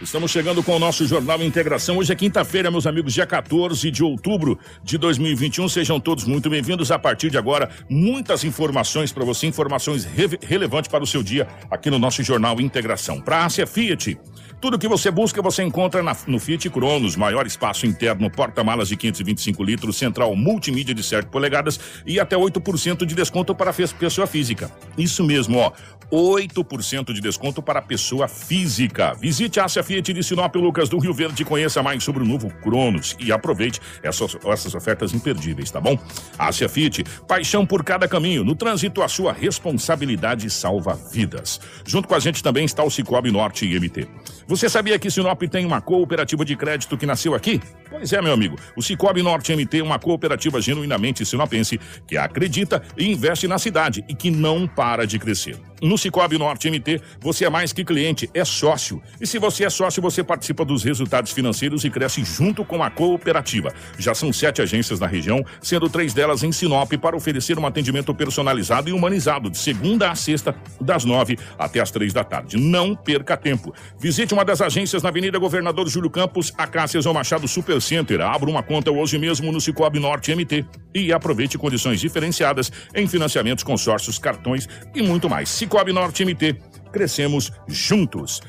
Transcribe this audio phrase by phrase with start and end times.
[0.00, 1.96] Estamos chegando com o nosso Jornal Integração.
[1.96, 5.70] Hoje é quinta-feira, meus amigos, dia 14 de outubro de 2021.
[5.70, 6.90] Sejam todos muito bem-vindos.
[6.90, 11.48] A partir de agora, muitas informações para você, informações re relevantes para o seu dia
[11.70, 13.22] aqui no nosso Jornal Integração.
[13.22, 14.18] Para a Ásia Fiat.
[14.60, 18.96] Tudo que você busca, você encontra na, no Fiat Cronos, maior espaço interno, porta-malas de
[18.96, 24.70] 525 litros, central multimídia de 7 polegadas e até 8% de desconto para pessoa física.
[24.96, 25.72] Isso mesmo, ó.
[26.10, 29.14] 8% de desconto para pessoa física.
[29.14, 32.26] Visite a Ásia Fiat de Sinop Lucas do Rio Verde e conheça mais sobre o
[32.26, 35.98] novo Cronos e aproveite essas, essas ofertas imperdíveis, tá bom?
[36.38, 38.44] Ásia Fiat, paixão por cada caminho.
[38.44, 41.60] No trânsito, a sua responsabilidade salva vidas.
[41.84, 44.08] Junto com a gente também está o Cicobi Norte IMT.
[44.48, 47.60] Você sabia que Sinop tem uma cooperativa de crédito que nasceu aqui?
[47.96, 48.56] Pois é, meu amigo.
[48.76, 54.04] O Cicobi Norte MT é uma cooperativa genuinamente sinopense que acredita e investe na cidade
[54.06, 55.56] e que não para de crescer.
[55.82, 59.02] No Cicobi Norte MT, você é mais que cliente, é sócio.
[59.20, 62.90] E se você é sócio, você participa dos resultados financeiros e cresce junto com a
[62.90, 63.72] cooperativa.
[63.98, 68.14] Já são sete agências na região, sendo três delas em Sinop para oferecer um atendimento
[68.14, 72.56] personalizado e humanizado de segunda a sexta, das nove até as três da tarde.
[72.56, 73.74] Não perca tempo.
[73.98, 78.20] Visite uma das agências na Avenida Governador Júlio Campos, Acácias ou Machado Super Center.
[78.20, 80.64] Abra uma conta hoje mesmo no Cicobi Norte MT
[80.94, 85.48] e aproveite condições diferenciadas em financiamentos, consórcios, cartões e muito mais.
[85.48, 86.56] Cicobi Norte MT.
[86.92, 88.40] Crescemos juntos.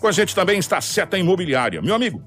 [0.00, 1.82] Com a gente também está a Seta Imobiliária.
[1.82, 2.22] Meu amigo,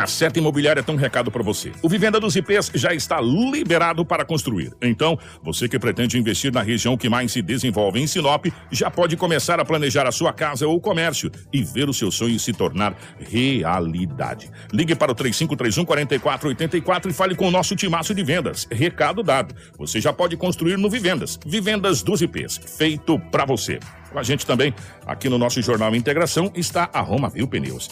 [0.00, 1.72] a Seta Imobiliária tem um recado para você.
[1.82, 4.72] O Vivenda dos IPs já está liberado para construir.
[4.80, 9.14] Então, você que pretende investir na região que mais se desenvolve em Sinop, já pode
[9.18, 12.96] começar a planejar a sua casa ou comércio e ver o seu sonho se tornar
[13.18, 14.50] realidade.
[14.72, 18.66] Ligue para o 3531 4484 e fale com o nosso timaço de vendas.
[18.70, 19.54] Recado dado.
[19.76, 21.38] Você já pode construir no Vivendas.
[21.44, 23.78] Vivendas dos IPs, feito para você.
[24.10, 24.74] Com a gente também,
[25.06, 27.90] aqui no nosso Jornal Integração, está a Roma Viu Pneus.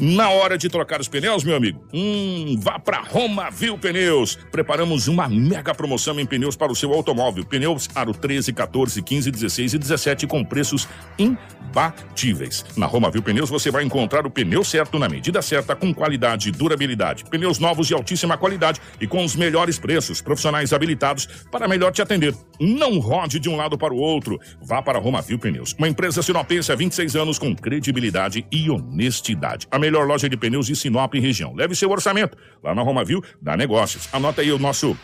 [0.00, 4.34] Na hora de trocar os pneus, meu amigo, hum, vá para Roma Viu Pneus.
[4.50, 7.44] Preparamos uma mega promoção em pneus para o seu automóvel.
[7.44, 10.88] Pneus Aro 13, 14, 15, 16 e 17 com preços
[11.18, 12.64] imbatíveis.
[12.78, 16.48] Na Roma Viu Pneus você vai encontrar o pneu certo na medida certa, com qualidade
[16.48, 17.24] e durabilidade.
[17.24, 20.22] Pneus novos de altíssima qualidade e com os melhores preços.
[20.22, 22.34] Profissionais habilitados para melhor te atender.
[22.58, 24.40] Não rode de um lado para o outro.
[24.62, 25.74] Vá para Roma Viu Pneus.
[25.76, 29.66] Uma empresa sinopense há 26 anos com credibilidade e honestidade.
[29.70, 31.54] A melhor loja de pneus de Sinop e região.
[31.54, 32.36] Leve seu orçamento.
[32.62, 34.08] Lá na Roma Viu, dá negócios.
[34.12, 34.96] Anota aí o nosso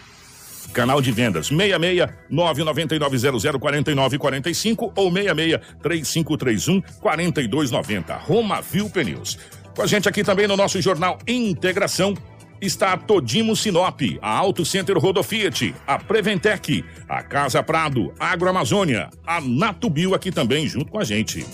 [0.72, 8.14] Canal de vendas 66 99900 4945 ou 66 3531 4290.
[8.16, 9.38] Roma Viu Pneus.
[9.74, 12.14] Com a gente aqui também no nosso jornal Integração
[12.60, 19.40] está a Todimo Sinop, a Auto Center Rodofiat, a Preventec, a Casa Prado, Agroamazônia, a
[19.40, 21.44] Natubio aqui também junto com a gente.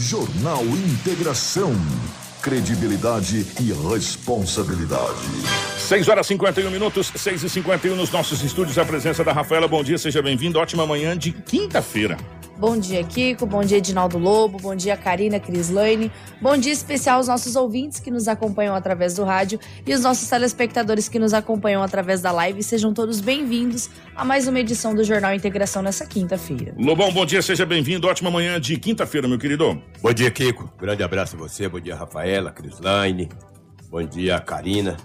[0.00, 1.74] Jornal Integração.
[2.40, 5.28] Credibilidade e responsabilidade.
[5.78, 8.78] 6 horas 51 minutos, 6 e 51 nos nossos estúdios.
[8.78, 9.68] A presença da Rafaela.
[9.68, 10.58] Bom dia, seja bem-vindo.
[10.58, 12.16] Ótima manhã de quinta-feira.
[12.60, 13.46] Bom dia, Kiko.
[13.46, 14.58] Bom dia, Edinaldo Lobo.
[14.58, 16.12] Bom dia, Karina Crislane.
[16.42, 20.28] Bom dia especial aos nossos ouvintes que nos acompanham através do rádio e os nossos
[20.28, 22.62] telespectadores que nos acompanham através da live.
[22.62, 26.74] Sejam todos bem-vindos a mais uma edição do Jornal Integração nessa quinta-feira.
[26.78, 28.06] Lobão, bom dia, seja bem-vindo.
[28.06, 29.82] Ótima manhã de quinta-feira, meu querido.
[30.02, 30.70] Bom dia, Kiko.
[30.78, 31.66] Grande abraço a você.
[31.66, 33.30] Bom dia, Rafaela, Crislane.
[33.90, 34.98] Bom dia, Karina.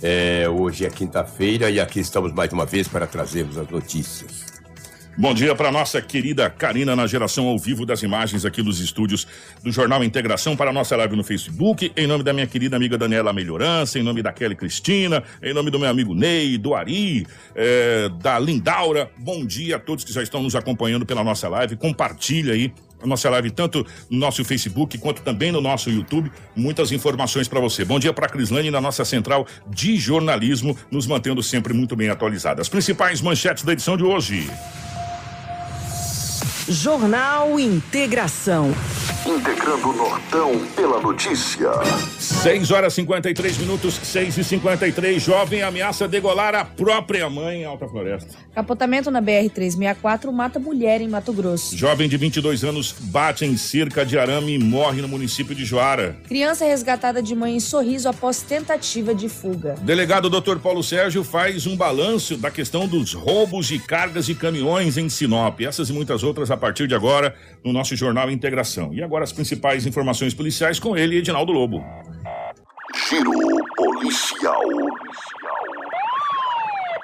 [0.00, 4.45] É, hoje é quinta-feira e aqui estamos mais uma vez para trazermos as notícias.
[5.18, 9.26] Bom dia para nossa querida Karina na geração ao vivo das imagens aqui nos estúdios
[9.64, 12.98] do Jornal Integração para a nossa live no Facebook, em nome da minha querida amiga
[12.98, 17.26] Daniela Melhorança, em nome da Kelly Cristina, em nome do meu amigo Ney, do Ari,
[17.54, 19.10] é, da Lindaura.
[19.16, 21.76] Bom dia a todos que já estão nos acompanhando pela nossa live.
[21.76, 22.70] Compartilha aí
[23.02, 26.30] a nossa live tanto no nosso Facebook quanto também no nosso YouTube.
[26.54, 27.86] Muitas informações para você.
[27.86, 32.66] Bom dia para Crislane na nossa central de jornalismo, nos mantendo sempre muito bem atualizadas.
[32.66, 34.46] As principais manchetes da edição de hoje.
[36.68, 38.74] Jornal Integração.
[39.24, 41.70] Integrando o Nortão pela notícia.
[42.18, 47.88] 6 horas 53 minutos, 6 e 53 Jovem ameaça degolar a própria mãe em Alta
[47.88, 48.34] Floresta.
[48.54, 51.76] Capotamento na BR-364 mata mulher em Mato Grosso.
[51.76, 56.16] Jovem de 22 anos bate em cerca de arame e morre no município de Joara.
[56.26, 59.74] Criança é resgatada de mãe em sorriso após tentativa de fuga.
[59.82, 60.58] Delegado Dr.
[60.58, 65.60] Paulo Sérgio faz um balanço da questão dos roubos de cargas de caminhões em Sinop.
[65.60, 68.92] Essas e muitas outras a partir de agora no nosso Jornal Integração.
[68.92, 71.84] E agora as principais informações policiais com ele, Edinaldo Lobo.
[73.08, 73.32] Giro
[73.76, 74.62] policial.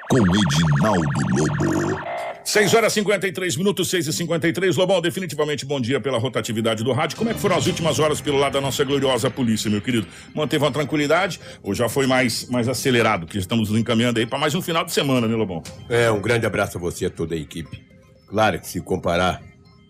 [0.09, 2.13] Com Edinaldo Lobo.
[2.43, 7.17] 6 horas 53 minutos, 6 e 53 Lobão, definitivamente bom dia pela rotatividade do rádio.
[7.17, 10.05] Como é que foram as últimas horas pelo lado da nossa gloriosa polícia, meu querido?
[10.35, 13.25] Manteve uma tranquilidade ou já foi mais, mais acelerado?
[13.25, 15.63] Que estamos nos encaminhando aí para mais um final de semana, né, Lobão?
[15.89, 17.92] É, um grande abraço a você e a toda a equipe.
[18.33, 19.43] Claro que se comparar,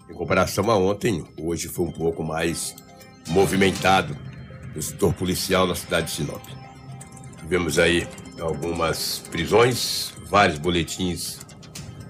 [0.09, 2.75] em comparação a ontem, hoje foi um pouco mais
[3.29, 4.17] movimentado
[4.75, 6.43] o setor policial na cidade de Sinop.
[7.39, 8.05] Tivemos aí
[8.37, 11.39] algumas prisões, vários boletins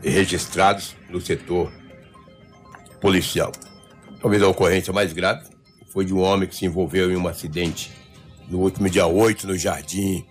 [0.01, 1.71] registrados no setor
[2.99, 3.51] policial.
[4.19, 5.47] Talvez a ocorrência mais grave
[5.91, 7.91] foi de um homem que se envolveu em um acidente
[8.49, 10.25] no último dia 8 no Jardim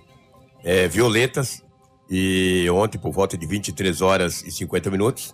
[0.65, 1.63] é, Violetas
[2.11, 5.33] e ontem por volta de 23 horas e 50 minutos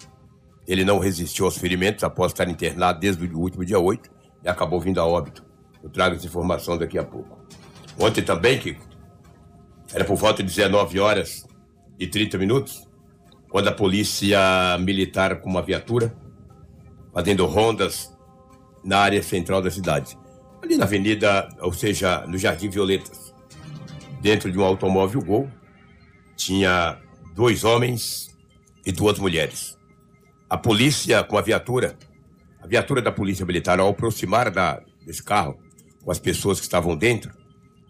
[0.68, 4.10] ele não resistiu aos ferimentos após estar internado desde o último dia 8
[4.44, 5.42] e acabou vindo a óbito.
[5.82, 7.38] Eu trago essa informação daqui a pouco.
[7.98, 8.86] Ontem também, Kiko,
[9.94, 11.46] era por volta de 19 horas
[11.98, 12.86] e 30 minutos,
[13.48, 16.14] quando a polícia militar com uma viatura,
[17.14, 18.14] fazendo rondas
[18.84, 20.18] na área central da cidade.
[20.62, 23.34] Ali na avenida, ou seja, no Jardim Violetas,
[24.20, 25.50] dentro de um automóvel Gol,
[26.36, 27.00] tinha
[27.34, 28.28] dois homens
[28.84, 29.77] e duas mulheres.
[30.50, 31.96] A polícia com a viatura,
[32.60, 35.58] a viatura da polícia militar, ao aproximar da, desse carro,
[36.02, 37.30] com as pessoas que estavam dentro,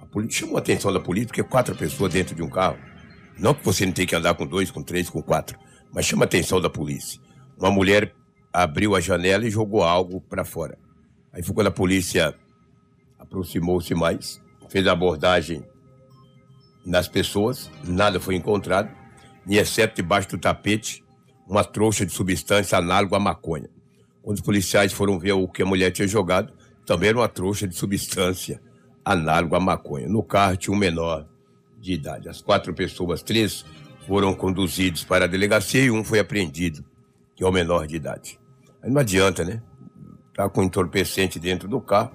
[0.01, 2.79] a polícia chamou a atenção da polícia, porque quatro pessoas dentro de um carro.
[3.39, 5.57] Não que você não tem que andar com dois, com três, com quatro,
[5.93, 7.21] mas chama a atenção da polícia.
[7.57, 8.13] Uma mulher
[8.53, 10.77] abriu a janela e jogou algo para fora.
[11.33, 12.35] Aí foi quando a polícia
[13.19, 15.65] aproximou-se mais, fez a abordagem
[16.85, 18.91] nas pessoas, nada foi encontrado,
[19.47, 21.05] e exceto debaixo do tapete,
[21.49, 23.69] uma trouxa de substância análoga à maconha.
[24.23, 26.53] Quando os policiais foram ver o que a mulher tinha jogado,
[26.85, 28.61] também era uma trouxa de substância
[29.05, 30.07] análoga à maconha.
[30.07, 31.27] No carro tinha um menor
[31.81, 32.29] de idade.
[32.29, 33.65] As quatro pessoas, três
[34.07, 36.85] foram conduzidos para a delegacia e um foi apreendido,
[37.35, 38.39] que é o menor de idade.
[38.83, 39.63] Aí não adianta, né?
[40.35, 42.13] Tá com entorpecente dentro do carro.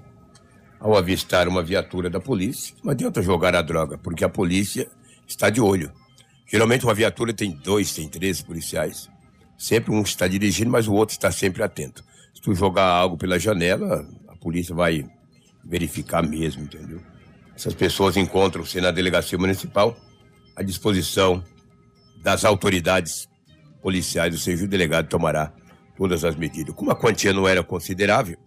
[0.80, 4.90] Ao avistar uma viatura da polícia, não adianta jogar a droga, porque a polícia
[5.26, 5.92] está de olho.
[6.46, 9.10] Geralmente uma viatura tem dois, tem três policiais.
[9.58, 12.04] Sempre um está dirigindo, mas o outro está sempre atento.
[12.34, 15.06] Se tu jogar algo pela janela, a polícia vai
[15.64, 17.02] verificar mesmo, entendeu?
[17.56, 19.96] Essas pessoas encontram-se na delegacia municipal
[20.56, 21.44] à disposição
[22.22, 23.28] das autoridades
[23.82, 25.54] policiais, ou seja, o delegado tomará
[25.96, 26.74] todas as medidas.
[26.74, 28.38] Como a quantia não era considerável,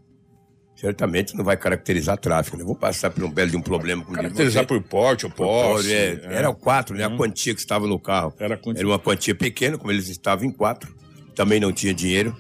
[0.77, 2.57] certamente não vai caracterizar tráfico.
[2.57, 2.65] Né?
[2.65, 5.93] Vou passar por um belo de um problema com Caracterizar por porte ou posse.
[5.93, 6.35] É, é.
[6.37, 7.05] Era o quatro, né?
[7.05, 7.17] A uhum.
[7.17, 8.33] quantia que estava no carro.
[8.39, 10.95] Era, era uma quantia pequena, como eles estavam em quatro
[11.37, 12.35] também não tinha dinheiro.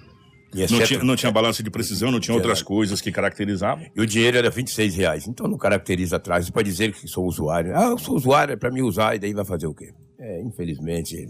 [0.71, 3.85] Não tinha, não tinha balança de precisão, não tinha outras coisas que caracterizavam.
[3.95, 5.29] E o dinheiro era 26 reais.
[5.29, 6.47] Então não caracteriza atrás.
[6.47, 7.77] Você pode dizer que sou usuário.
[7.77, 9.93] Ah, eu sou usuário, é para me usar, e daí vai fazer o quê?
[10.19, 11.29] É, infelizmente,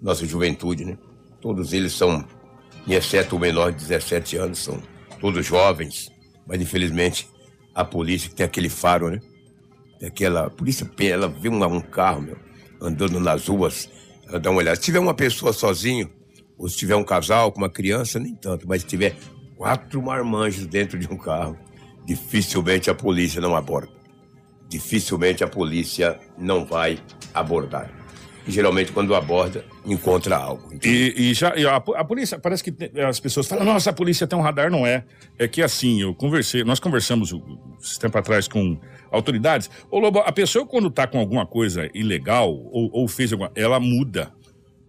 [0.00, 0.96] nossa juventude, né?
[1.40, 2.24] Todos eles são,
[2.86, 4.80] exceto o menor de 17 anos, são
[5.20, 6.08] todos jovens.
[6.46, 7.28] Mas infelizmente,
[7.74, 9.20] a polícia que tem aquele faro, né?
[9.98, 10.46] Tem aquela.
[10.46, 12.36] A polícia, ela vê um, um carro, meu,
[12.80, 13.88] andando nas ruas,
[14.26, 14.76] ela dá uma olhada.
[14.76, 16.10] Se tiver uma pessoa sozinho,
[16.56, 18.68] ou se tiver um casal com uma criança, nem tanto.
[18.68, 19.16] Mas se tiver
[19.56, 21.58] quatro marmanjos dentro de um carro,
[22.04, 23.92] dificilmente a polícia não aborda.
[24.68, 26.98] Dificilmente a polícia não vai
[27.34, 27.99] abordar.
[28.50, 30.70] Geralmente, quando aborda, encontra algo.
[30.84, 34.26] E, e, já e a, a, polícia, parece que as pessoas falam, nossa, a polícia
[34.26, 35.04] tem um radar, não é.
[35.38, 37.58] É que assim, eu conversei, nós conversamos um
[38.00, 38.78] tempo atrás com
[39.10, 39.70] autoridades.
[39.90, 43.78] Ô Lobo, a pessoa quando tá com alguma coisa ilegal ou, ou fez alguma, ela
[43.80, 44.32] muda.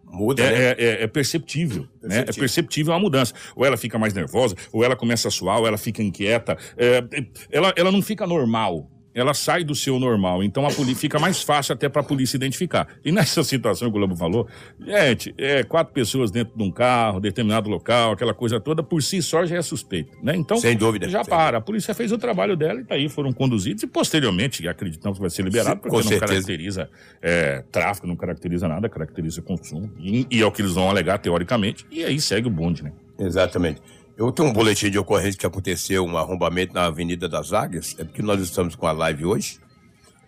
[0.05, 0.59] Muda, é, né?
[0.59, 2.25] é, é, é perceptível, perceptível, né?
[2.27, 3.33] É perceptível a mudança.
[3.55, 6.57] Ou ela fica mais nervosa, ou ela começa a suar, ou ela fica inquieta.
[6.75, 7.01] É,
[7.49, 8.89] ela, ela não fica normal.
[9.13, 10.43] Ela sai do seu normal.
[10.43, 12.87] Então a polícia fica mais fácil até para a polícia identificar.
[13.03, 14.47] E nessa situação que o Globo falou,
[14.79, 19.21] gente, é quatro pessoas dentro de um carro, determinado local, aquela coisa toda, por si
[19.21, 20.35] só já é suspeito, né?
[20.35, 21.09] Então, sem dúvida.
[21.09, 21.57] Já sem para.
[21.57, 25.21] A polícia fez o trabalho dela e tá aí foram conduzidos e posteriormente acreditamos que
[25.21, 26.25] vai ser liberado porque não certeza.
[26.25, 26.89] caracteriza
[27.21, 31.17] é, tráfico, não caracteriza nada, caracteriza consumo e, e é o que eles vão alegar
[31.17, 32.91] teoricamente e aí segue o bonde, né?
[33.19, 33.81] Exatamente.
[34.21, 37.95] Eu tenho um boletim de ocorrência que aconteceu um arrombamento na Avenida das Águias.
[37.97, 39.59] É porque nós estamos com a live hoje.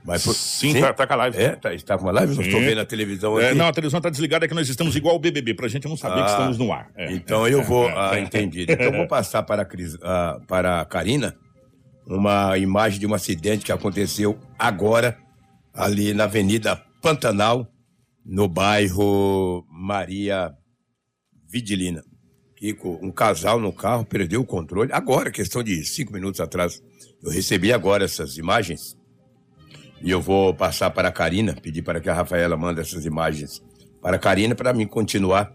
[0.04, 0.34] Mas por...
[0.34, 0.82] sim, sim?
[0.82, 1.38] Tá, tá, com a live.
[1.38, 2.34] É, tá, está com a live?
[2.34, 2.40] Sim.
[2.40, 3.52] Não estou vendo a televisão é.
[3.52, 5.70] É, não, a televisão está desligada, é que nós estamos igual o BBB, para a
[5.70, 6.90] gente não saber ah, que estamos no ar.
[6.96, 8.72] É, então eu vou, ah, entendido.
[8.72, 11.36] Então eu vou passar para a, Cris, ah, para a Karina
[12.08, 15.18] uma imagem de um acidente que aconteceu agora
[15.72, 17.68] ali na Avenida Pantanal,
[18.26, 20.52] no bairro Maria
[21.48, 22.04] Vidilina.
[22.64, 24.90] Kiko, um casal no carro perdeu o controle.
[24.94, 26.82] Agora, questão de cinco minutos atrás.
[27.22, 28.98] Eu recebi agora essas imagens
[30.02, 33.62] e eu vou passar para a Karina, pedir para que a Rafaela mande essas imagens
[34.02, 35.54] para a Karina, para mim continuar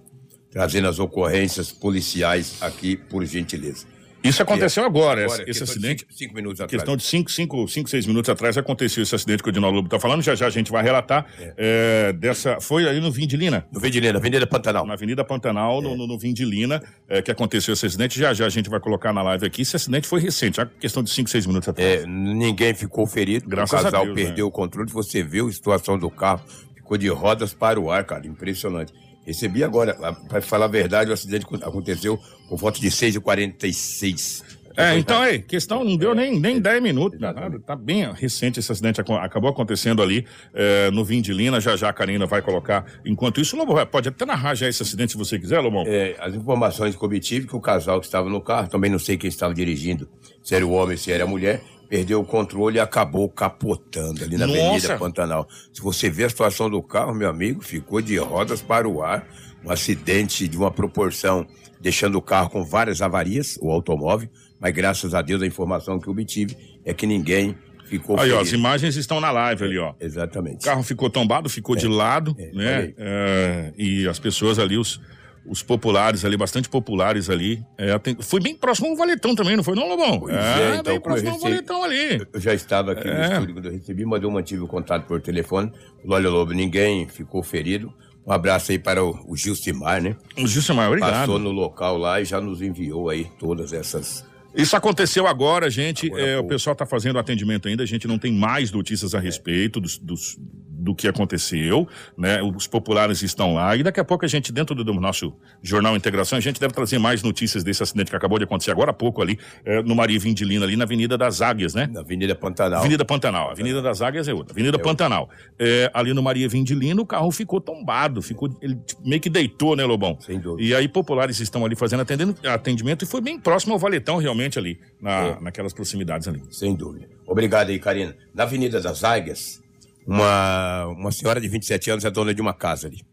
[0.50, 3.86] trazendo as ocorrências policiais aqui, por gentileza.
[4.22, 6.00] Isso aconteceu agora, agora esse, esse acidente.
[6.00, 6.70] Cinco, cinco, minutos atrás.
[6.70, 9.86] Questão de cinco, cinco, cinco, seis minutos atrás aconteceu esse acidente que o Dinaldo Lobo
[9.86, 10.22] está falando.
[10.22, 11.54] Já já a gente vai relatar é.
[11.56, 12.60] É, dessa.
[12.60, 13.66] Foi ali no Vindilina?
[13.72, 14.86] No Vindilina, Avenida Pantanal.
[14.86, 15.82] Na Avenida Pantanal, é.
[15.82, 18.18] no, no, Vindilina, é, que aconteceu esse acidente.
[18.18, 19.62] Já já a gente vai colocar na live aqui.
[19.62, 22.02] Esse acidente foi recente, a questão de cinco, seis minutos atrás.
[22.02, 23.48] É, ninguém ficou ferido.
[23.48, 24.48] Graças o casal Deus, perdeu né?
[24.48, 24.90] o controle.
[24.90, 26.42] Você viu a situação do carro,
[26.74, 28.26] ficou de rodas para o ar, cara.
[28.26, 28.92] Impressionante.
[29.28, 29.94] Recebi agora,
[30.26, 32.18] para falar a verdade, o acidente aconteceu
[32.48, 37.18] por volta de 6h46 é, então, aí, questão não deu nem, nem 10 minutos.
[37.18, 37.34] Né?
[37.66, 41.60] Tá bem recente esse acidente, acabou acontecendo ali é, no Vindilina.
[41.60, 42.86] Já já a Karina vai colocar.
[43.04, 45.82] Enquanto isso, Lobo, pode até narrar já esse acidente se você quiser, Lobão.
[45.84, 49.16] É, as informações que obtive que o casal que estava no carro, também não sei
[49.16, 50.08] quem estava dirigindo,
[50.44, 54.36] se era o homem, se era a mulher, perdeu o controle e acabou capotando ali
[54.36, 54.60] na Nossa.
[54.60, 55.48] Avenida Pantanal.
[55.72, 59.26] Se você vê a situação do carro, meu amigo, ficou de rodas para o ar.
[59.64, 61.46] Um acidente de uma proporção,
[61.80, 64.28] deixando o carro com várias avarias, o automóvel
[64.60, 68.38] mas graças a Deus a informação que obtive é que ninguém ficou Aí, ferido.
[68.38, 69.94] ó, as imagens estão na live ali, ó.
[70.00, 70.62] Exatamente.
[70.62, 72.94] O carro ficou tombado, ficou é, de lado, é, né?
[72.98, 75.00] É, e as pessoas ali, os,
[75.48, 77.64] os populares ali, bastante populares ali.
[77.76, 80.20] É, foi bem próximo ao Valetão também, não foi não, Lobão?
[80.20, 82.20] Pois é, é então, bem próximo ao Valetão ali.
[82.32, 83.32] Eu já estava aqui no é.
[83.32, 85.72] estúdio quando eu recebi, mas eu mantive o contato por telefone.
[86.06, 87.92] Olha, Lobo, ninguém ficou ferido.
[88.26, 90.14] Um abraço aí para o, o Gilcimar, né?
[90.36, 91.12] O Gilcimar, obrigado.
[91.12, 96.06] Passou no local lá e já nos enviou aí todas essas isso aconteceu agora, gente.
[96.06, 97.84] Agora, é, o pessoal está fazendo atendimento ainda.
[97.84, 100.36] A gente não tem mais notícias a respeito dos, dos,
[100.78, 102.40] do que aconteceu, né?
[102.40, 106.38] Os populares estão lá e daqui a pouco a gente, dentro do nosso jornal Integração,
[106.38, 109.20] a gente deve trazer mais notícias desse acidente que acabou de acontecer agora há pouco
[109.20, 111.88] ali, é, no Maria Vindilina, ali na Avenida das Águias, né?
[111.92, 112.80] Na Avenida Pantanal.
[112.80, 113.50] Avenida Pantanal.
[113.50, 114.52] Avenida das Águias é outra.
[114.52, 115.28] Avenida é Pantanal.
[115.58, 119.84] É, ali no Maria Vindilina, o carro ficou tombado, ficou, ele meio que deitou, né,
[119.84, 120.16] Lobão?
[120.20, 120.62] Sem dúvida.
[120.62, 122.04] E aí populares estão ali fazendo
[122.44, 125.40] atendimento e foi bem próximo ao Valetão, realmente, ali, na, é.
[125.40, 126.42] naquelas proximidades ali.
[126.50, 127.08] Sem dúvida.
[127.26, 128.14] Obrigado aí, Karina.
[128.34, 129.60] Na Avenida das Águias,
[130.08, 133.04] uma, uma senhora de 27 anos é dona de uma casa ali.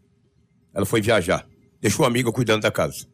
[0.72, 1.46] Ela foi viajar.
[1.78, 3.06] Deixou uma amiga cuidando da casa.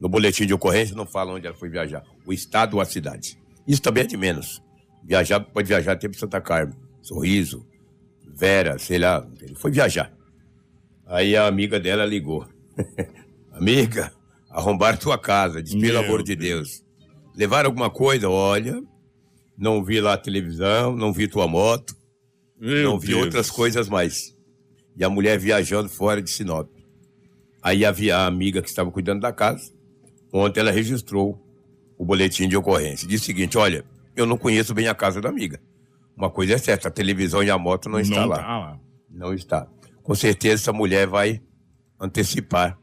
[0.00, 2.02] No boletim de ocorrência não fala onde ela foi viajar.
[2.26, 3.38] O estado ou a cidade.
[3.64, 4.60] Isso também é de menos.
[5.04, 6.76] Viajar, pode viajar até para Santa Carmen.
[7.00, 7.64] Sorriso,
[8.34, 9.24] Vera, sei lá.
[9.40, 10.12] Ele foi viajar.
[11.06, 12.44] Aí a amiga dela ligou.
[13.54, 14.12] amiga,
[14.50, 15.62] arrombaram tua casa.
[15.62, 16.82] Diz, pelo amor de Deus.
[17.36, 18.28] Levaram alguma coisa?
[18.28, 18.82] Olha,
[19.56, 21.95] não vi lá a televisão, não vi tua moto.
[22.58, 23.24] Meu não vi Deus.
[23.24, 24.34] outras coisas mais.
[24.96, 26.68] E a mulher viajando fora de Sinop.
[27.62, 29.72] Aí havia a amiga que estava cuidando da casa.
[30.32, 31.42] Ontem ela registrou
[31.98, 33.06] o boletim de ocorrência.
[33.06, 33.84] Diz o seguinte: olha,
[34.14, 35.60] eu não conheço bem a casa da amiga.
[36.16, 38.36] Uma coisa é certa, a televisão e a moto não, está lá.
[38.36, 38.80] Tá lá.
[39.10, 39.68] Não está.
[40.02, 41.42] Com certeza essa mulher vai
[42.00, 42.78] antecipar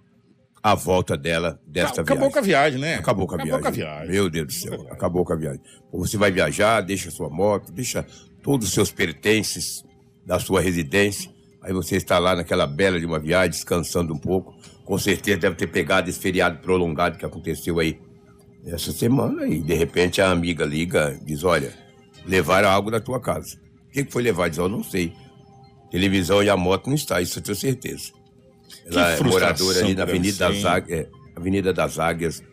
[0.61, 2.27] a volta dela desta Acabou viagem.
[2.27, 2.95] Acabou com a viagem, né?
[2.95, 3.61] Acabou com a, Acabou viagem.
[3.61, 4.11] Com a viagem.
[4.11, 5.61] Meu Deus do céu, acabou com a viagem.
[5.91, 8.05] Você vai viajar, deixa sua moto, deixa
[8.43, 9.83] todos os seus pertences
[10.25, 11.31] da sua residência.
[11.61, 14.53] Aí você está lá naquela bela de uma viagem, descansando um pouco.
[14.83, 17.99] Com certeza deve ter pegado esse feriado prolongado que aconteceu aí
[18.65, 19.47] essa semana.
[19.47, 21.73] E de repente a amiga liga e diz: Olha,
[22.25, 23.57] levaram algo da tua casa.
[23.87, 24.49] O que foi levar?
[24.49, 25.13] Diz: Eu não sei.
[25.89, 28.11] Televisão e a moto não está, isso eu tenho certeza.
[28.87, 32.43] Ela é moradora ali na Avenida das, Águias, Avenida das Águias,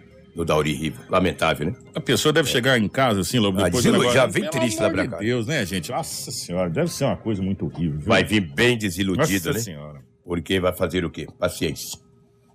[0.41, 1.03] no Dauri Riva.
[1.09, 1.77] Lamentável, né?
[1.95, 2.53] A pessoa deve é.
[2.53, 5.19] chegar em casa assim, logo ah, depois ah, negócio, Já vem triste lá pra cá.
[5.19, 5.91] Deus, né, gente?
[5.91, 7.99] Nossa senhora, deve ser uma coisa muito horrível.
[7.99, 8.09] Viu?
[8.09, 9.59] Vai vir bem desiludida, Nossa né?
[9.59, 10.01] senhora.
[10.25, 11.27] Porque vai fazer o quê?
[11.39, 11.99] Paciência.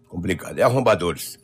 [0.08, 0.58] Complicado.
[0.58, 1.38] É arrombadores.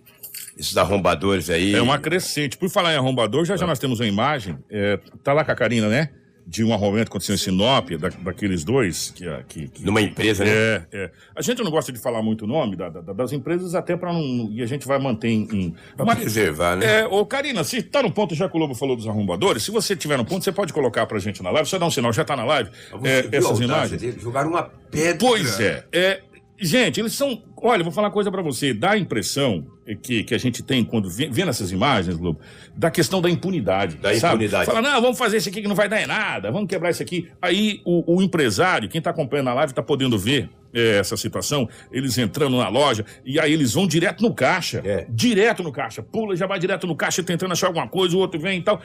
[0.57, 1.75] Esses arrombadores aí.
[1.75, 2.57] É uma crescente.
[2.57, 3.67] Por falar em arrombador, já já ah.
[3.67, 4.57] nós temos uma imagem.
[4.69, 6.09] É, tá lá com a Karina, né?
[6.45, 9.11] De um arrombamento que aconteceu em Sinop, da, daqueles dois.
[9.11, 10.51] Que, que, que, Numa empresa, né?
[10.51, 11.11] É, é.
[11.35, 14.11] A gente não gosta de falar muito o nome da, da, das empresas, até para
[14.13, 14.49] não.
[14.51, 15.47] E a gente vai manter em.
[15.51, 17.01] em pra preservar, né?
[17.01, 19.71] É, ô, Karina, se tá no ponto, já que o Lobo falou dos arrombadores, se
[19.71, 21.69] você tiver no ponto, você pode colocar pra gente na live.
[21.69, 22.69] Você dá um sinal, já tá na live.
[23.03, 24.01] É, essas imagens.
[24.01, 24.19] Dele?
[24.19, 25.17] Jogaram uma pedra.
[25.19, 25.85] Pois é.
[25.91, 26.21] é
[26.61, 27.43] gente, eles são.
[27.57, 28.73] Olha, vou falar uma coisa para você.
[28.73, 29.65] Dá a impressão
[30.01, 32.39] que, que a gente tem quando vê, vê nessas imagens, Lobo,
[32.75, 33.97] da questão da impunidade.
[33.97, 34.35] Da sabe?
[34.35, 34.65] impunidade.
[34.65, 37.01] Fala, não, vamos fazer isso aqui que não vai dar em nada, vamos quebrar isso
[37.01, 37.29] aqui.
[37.41, 41.67] Aí o, o empresário, quem está acompanhando a live, está podendo ver é, essa situação,
[41.91, 44.81] eles entrando na loja, e aí eles vão direto no caixa.
[44.85, 45.05] É.
[45.09, 46.01] Direto no caixa.
[46.01, 48.81] Pula, já vai direto no caixa, tentando achar alguma coisa, o outro vem e tal.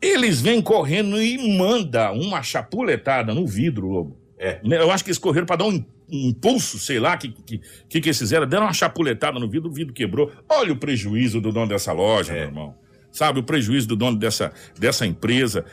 [0.00, 4.25] Eles vêm correndo e manda uma chapuletada no vidro, Lobo.
[4.38, 4.60] É.
[4.62, 8.08] Eu acho que eles correram para dar um impulso, sei lá, que, que, que, que
[8.08, 10.30] eles fizeram, deram uma chapuletada no vidro, o vidro quebrou.
[10.48, 12.40] Olha o prejuízo do dono dessa loja, é.
[12.40, 12.74] meu irmão.
[13.10, 15.64] Sabe, o prejuízo do dono dessa, dessa empresa.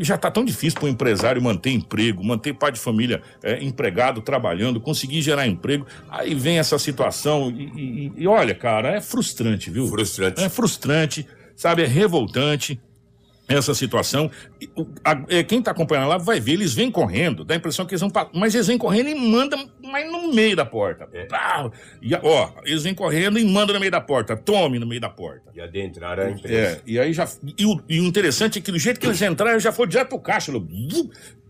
[0.00, 4.22] Já está tão difícil para o empresário manter emprego, manter pai de família é, empregado,
[4.22, 5.86] trabalhando, conseguir gerar emprego.
[6.08, 9.86] Aí vem essa situação e, e, e olha, cara, é frustrante, viu?
[9.88, 10.42] Frustrante.
[10.42, 12.80] É frustrante, sabe, é revoltante
[13.50, 14.30] essa situação.
[15.28, 18.00] É, quem está acompanhando lá vai ver, eles vêm correndo, dá a impressão que eles
[18.00, 18.10] vão.
[18.34, 21.08] Mas eles vêm correndo e mandam, mas no meio da porta.
[21.12, 21.26] É.
[22.00, 24.36] E, ó, eles vêm correndo e mandam no meio da porta.
[24.36, 25.50] Tome no meio da porta.
[25.54, 26.76] E adentraram a empresa.
[26.76, 27.28] É, e aí já.
[27.58, 30.08] E o, e o interessante é que do jeito que eles entraram, já foi direto
[30.08, 30.52] pro caixa.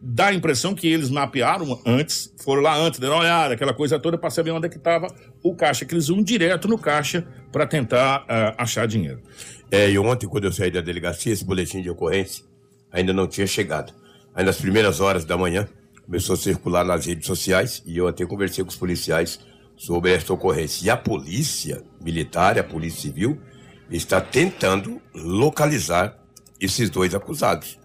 [0.03, 3.99] Dá a impressão que eles mapearam antes, foram lá antes, deram uma olhada, aquela coisa
[3.99, 5.07] toda, para saber onde é que estava
[5.43, 9.21] o caixa, que eles vão direto no caixa para tentar uh, achar dinheiro.
[9.71, 12.45] É, e ontem, quando eu saí da delegacia, esse boletim de ocorrência
[12.91, 13.93] ainda não tinha chegado.
[14.35, 15.69] Aí nas primeiras horas da manhã,
[16.05, 19.39] começou a circular nas redes sociais e eu até conversei com os policiais
[19.77, 20.87] sobre esta ocorrência.
[20.87, 23.41] E a polícia militar, a polícia civil,
[23.89, 26.19] está tentando localizar
[26.61, 27.79] esses dois acusados.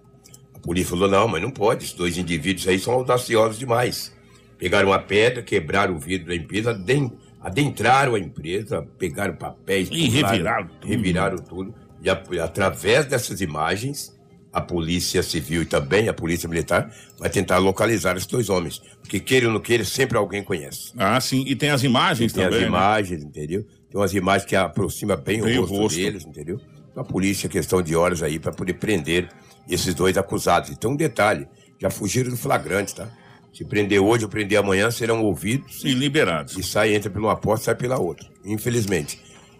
[0.55, 4.11] A polícia falou, não, mas não pode, esses dois indivíduos aí são audaciosos demais.
[4.57, 6.73] Pegaram uma pedra, quebraram o vidro da empresa,
[7.45, 10.87] adentraram a empresa, pegaram papéis, e reviraram tudo.
[10.87, 11.75] Reviraram tudo.
[12.01, 14.11] E a, através dessas imagens,
[14.51, 18.81] a Polícia Civil e também a Polícia Militar vai tentar localizar esses dois homens.
[18.99, 20.91] Porque queira ou não queira, sempre alguém conhece.
[20.97, 21.43] Ah, sim.
[21.45, 22.61] E tem as imagens tem também.
[22.61, 22.77] Tem as né?
[22.79, 23.63] imagens, entendeu?
[23.91, 26.59] Tem umas imagens que aproximam bem, bem o, rosto o, rosto deles, entendeu?
[26.89, 29.29] Então, a polícia, questão de horas aí, para poder prender
[29.69, 30.71] esses dois acusados.
[30.71, 31.47] Então, um detalhe:
[31.79, 33.07] já fugiram do flagrante, tá?
[33.55, 35.81] Se prender hoje ou prender amanhã, serão ouvidos.
[35.85, 36.57] E liberados.
[36.57, 38.27] E sai, entra por uma porta, sai pela outra.
[38.43, 39.17] Infelizmente.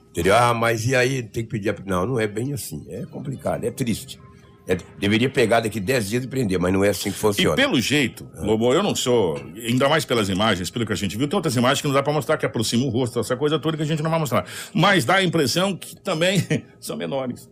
[0.09, 0.35] Entendeu?
[0.35, 1.75] Ah, mas e aí tem que pedir a...
[1.85, 2.85] Não, não é bem assim.
[2.89, 4.19] É complicado, é triste.
[4.67, 7.53] É, deveria pegar daqui 10 dias e prender, mas não é assim que funciona.
[7.53, 8.41] E pelo jeito, ah.
[8.41, 11.55] Lobo, eu não sou, ainda mais pelas imagens, pelo que a gente viu, tem outras
[11.55, 13.85] imagens que não dá para mostrar, que aproxima o rosto, essa coisa toda que a
[13.85, 14.45] gente não vai mostrar.
[14.73, 16.43] Mas dá a impressão que também
[16.81, 17.49] são menores.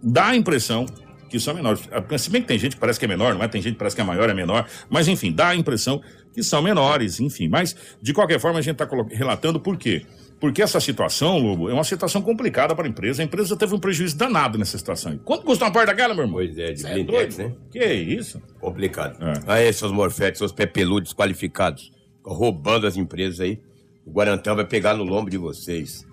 [0.00, 0.86] Dá a impressão
[1.32, 1.88] que são menores.
[1.90, 3.48] Ah, se bem que tem gente que parece que é menor, não é?
[3.48, 4.68] Tem gente que parece que é maior, é menor.
[4.90, 7.48] Mas, enfim, dá a impressão que são menores, enfim.
[7.48, 10.04] Mas, de qualquer forma, a gente está relatando por quê?
[10.38, 13.22] Porque essa situação, Lobo, é uma situação complicada para a empresa.
[13.22, 15.16] A empresa teve um prejuízo danado nessa situação.
[15.24, 16.36] Quanto custa uma porta daquela, meu irmão?
[16.36, 17.54] Pois é, de é blindex, né?
[17.70, 18.42] Que é isso?
[18.60, 19.16] Complicado.
[19.24, 19.32] É.
[19.46, 21.90] Aí, seus morfetes, seus pepeludos qualificados,
[22.22, 23.58] roubando as empresas aí.
[24.04, 26.04] O Guarantão vai pegar no lombo de vocês.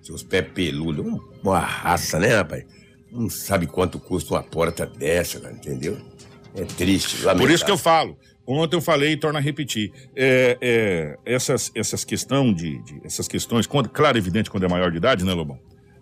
[0.00, 1.04] Seus pé peludos.
[1.42, 2.64] Uma raça, né, rapaz?
[3.12, 5.98] Não sabe quanto custa uma porta dessa, cara, entendeu?
[6.54, 7.16] É triste.
[7.16, 7.40] Lamentável.
[7.40, 8.16] Por isso que eu falo.
[8.46, 9.92] Ontem eu falei e torno a repetir.
[10.16, 14.90] É, é, essas, essas, questão de, de, essas questões, quando, claro, evidente quando é maior
[14.90, 15.58] de idade, né, Lobão?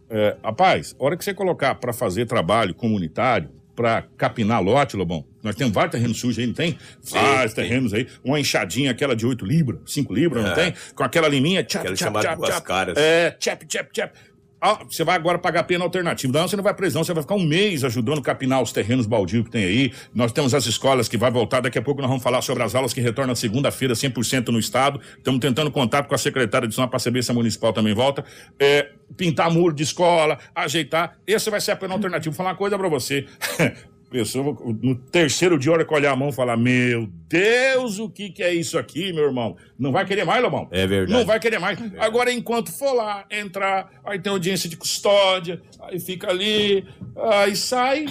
[0.09, 5.55] É, rapaz, hora que você colocar para fazer trabalho comunitário, para capinar lote, Lobão, nós
[5.55, 6.77] temos vários terrenos sujos aí, não tem?
[7.01, 8.09] Vários terrenos aí.
[8.25, 10.55] Uma enxadinha, aquela de 8 libras, 5 libras, não é.
[10.55, 10.75] tem?
[10.97, 12.67] Com aquela liminha, tchap, tchap, tchap, tchap.
[12.67, 12.99] Caras.
[12.99, 14.19] É, tchap, tchap, tchap.
[14.61, 16.33] Ah, você vai agora pagar pena alternativa.
[16.33, 16.99] Não, você não vai preso.
[16.99, 19.93] Você vai ficar um mês ajudando a capinar os terrenos baldios que tem aí.
[20.15, 21.61] Nós temos as escolas que vai voltar.
[21.61, 25.01] Daqui a pouco nós vamos falar sobre as aulas que retornam segunda-feira, 100% no estado.
[25.17, 28.25] Estamos tentando contato com a secretária de São para saber se a municipal também volta.
[28.59, 31.19] É, pintar muro de escola, ajeitar.
[31.27, 32.31] Esse vai ser a pena alternativa.
[32.31, 33.27] Vou falar uma coisa para você.
[34.09, 38.43] pessoa no terceiro dia, hora que olhar a mão, falar: Meu Deus, o que, que
[38.43, 39.57] é isso aqui, meu irmão?
[39.79, 40.69] Não vai querer mais, Lobão?
[40.71, 41.13] É verdade.
[41.13, 41.79] Não vai querer mais.
[41.81, 46.85] É Agora, enquanto for lá, entrar, aí tem audiência de custódia, aí fica ali,
[47.17, 48.07] aí sai.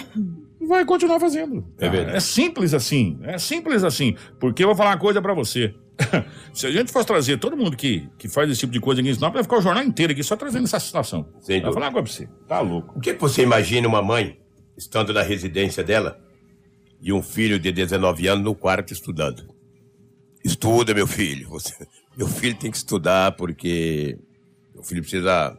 [0.60, 1.64] Vai continuar fazendo.
[1.78, 2.16] É verdade.
[2.16, 3.18] É simples assim.
[3.22, 4.16] É simples assim.
[4.40, 5.72] Porque eu vou falar uma coisa para você.
[6.52, 9.08] Se a gente fosse trazer todo mundo que, que faz esse tipo de coisa aqui
[9.08, 11.26] em Sinop, vai ficar o jornal inteiro aqui só trazendo essa situação.
[11.46, 12.28] Vai falar uma coisa pra você.
[12.46, 12.98] Tá louco.
[12.98, 14.36] O que, que você imagina uma mãe
[14.78, 16.24] estando na residência dela,
[17.00, 19.52] e um filho de 19 anos no quarto estudando.
[20.44, 21.48] Estuda, meu filho.
[21.48, 21.74] Você,
[22.16, 24.16] meu filho tem que estudar porque
[24.72, 25.58] meu filho precisa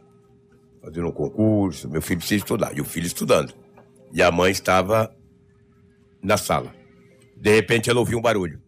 [0.82, 2.76] fazer um concurso, meu filho precisa estudar.
[2.76, 3.54] E o filho estudando.
[4.12, 5.14] E a mãe estava
[6.22, 6.74] na sala.
[7.36, 8.60] De repente ela ouviu um barulho.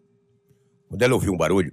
[0.88, 1.72] Quando ela ouviu um barulho,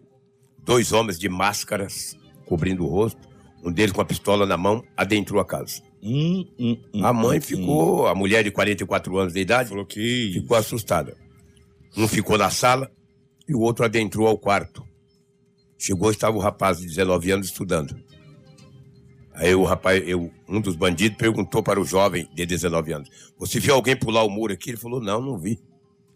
[0.57, 3.27] dois homens de máscaras cobrindo o rosto,
[3.63, 5.81] um deles com a pistola na mão, adentrou a casa.
[6.01, 9.41] Hum, hum, hum, A mãe hum, ficou, a mulher de 44 anos de hum.
[9.41, 10.31] idade, Falou que.
[10.33, 11.17] ficou assustada.
[11.97, 12.91] Um ficou na sala
[13.47, 14.83] e o outro adentrou ao quarto.
[15.77, 17.95] Chegou, estava o rapaz de 19 anos estudando.
[19.33, 23.59] Aí o rapaz, eu, um dos bandidos perguntou para o jovem de 19 anos: Você
[23.59, 24.71] viu alguém pular o muro aqui?
[24.71, 25.59] Ele falou: Não, não vi.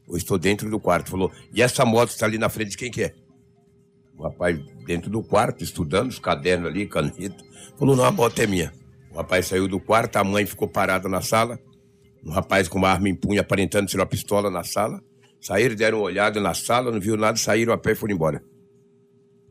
[0.08, 1.10] Eu estou dentro do quarto.
[1.10, 3.13] Falou: E essa moto está ali na frente de quem que é?
[4.17, 7.43] O rapaz dentro do quarto, estudando, os cadernos ali, caneta.
[7.78, 8.74] Falou: Não, a moto é minha.
[9.13, 11.60] O rapaz saiu do quarto, a mãe ficou parada na sala.
[12.26, 15.02] Um rapaz com uma arma em punho, aparentando ser uma pistola na sala.
[15.39, 18.43] Saíram, deram uma olhada na sala, não viu nada, saíram a pé e foram embora.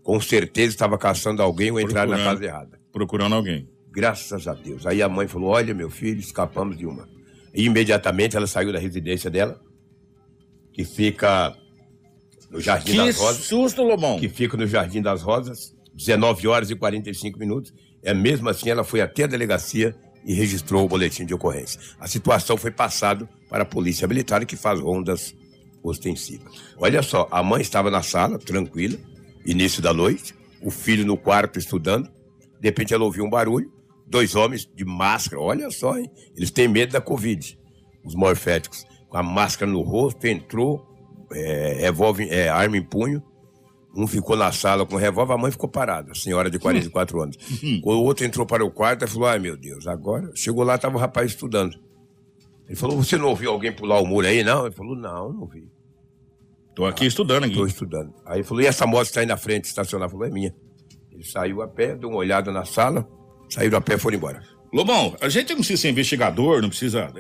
[0.02, 2.80] Com certeza estava caçando alguém ou entraram na casa errada.
[2.92, 3.68] Procurando alguém.
[3.90, 4.84] Graças a Deus.
[4.84, 7.08] Aí a mãe falou: Olha, meu filho, escapamos de uma.
[7.54, 9.60] E imediatamente ela saiu da residência dela,
[10.72, 11.54] que fica
[12.50, 13.44] no Jardim Que das Rosas.
[13.44, 14.18] susto, Lobão.
[14.18, 17.72] Que fica no Jardim das Rosas, 19 horas e 45 minutos.
[18.02, 21.80] É mesmo assim, ela foi até a delegacia e registrou o boletim de ocorrência.
[21.98, 25.34] A situação foi passada para a Polícia Militar, que faz rondas
[25.82, 26.52] ostensivas.
[26.78, 28.98] Olha só, a mãe estava na sala, tranquila,
[29.44, 32.08] início da noite, o filho no quarto estudando.
[32.60, 33.72] De repente ela ouviu um barulho,
[34.06, 36.08] dois homens de máscara, olha só, hein?
[36.36, 37.58] Eles têm medo da Covid,
[38.04, 38.86] os morféticos.
[39.08, 40.86] Com a máscara no rosto, entrou,
[41.32, 41.90] é,
[42.30, 43.22] é, arma em punho.
[43.94, 47.36] Um ficou na sala com revólver, a mãe ficou parada, a senhora de 44 anos.
[47.84, 50.30] O outro entrou para o quarto e falou: Ai meu Deus, agora.
[50.34, 51.78] Chegou lá, estava o rapaz estudando.
[52.66, 54.42] Ele falou: Você não ouviu alguém pular o muro aí?
[54.42, 54.64] Não?
[54.64, 55.70] Ele falou: Não, não vi.
[56.74, 57.52] Tô aqui estudando aqui.
[57.52, 58.14] Estou estudando.
[58.24, 60.10] Aí ele falou: E essa moto está aí na frente, estacionada?
[60.10, 60.54] Falou: É minha.
[61.10, 63.06] Ele saiu a pé, deu uma olhada na sala,
[63.50, 64.42] saíram a pé e foram embora.
[64.72, 67.12] Lobão, a gente não precisa ser investigador, não precisa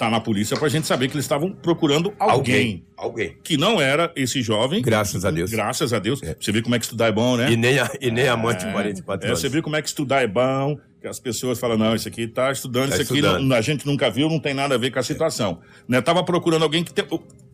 [0.00, 2.84] estar na polícia pra gente saber que eles estavam procurando alguém.
[2.96, 3.36] Alguém.
[3.44, 4.80] Que não era esse jovem.
[4.80, 5.50] Graças a Deus.
[5.50, 6.20] Graças a Deus.
[6.40, 7.52] Você vê como é que estudar é bom, né?
[7.52, 9.40] E nem a, e nem a mãe de 44 É, anos.
[9.40, 12.26] você viu como é que estudar é bom, que as pessoas falam, não, isso aqui
[12.26, 14.90] tá estudando, Tá isso aqui não- a gente nunca viu, não tem nada a ver
[14.90, 15.60] com a situação.
[15.86, 16.00] Né?
[16.00, 16.92] Tava procurando alguém que...
[16.94, 17.04] Te,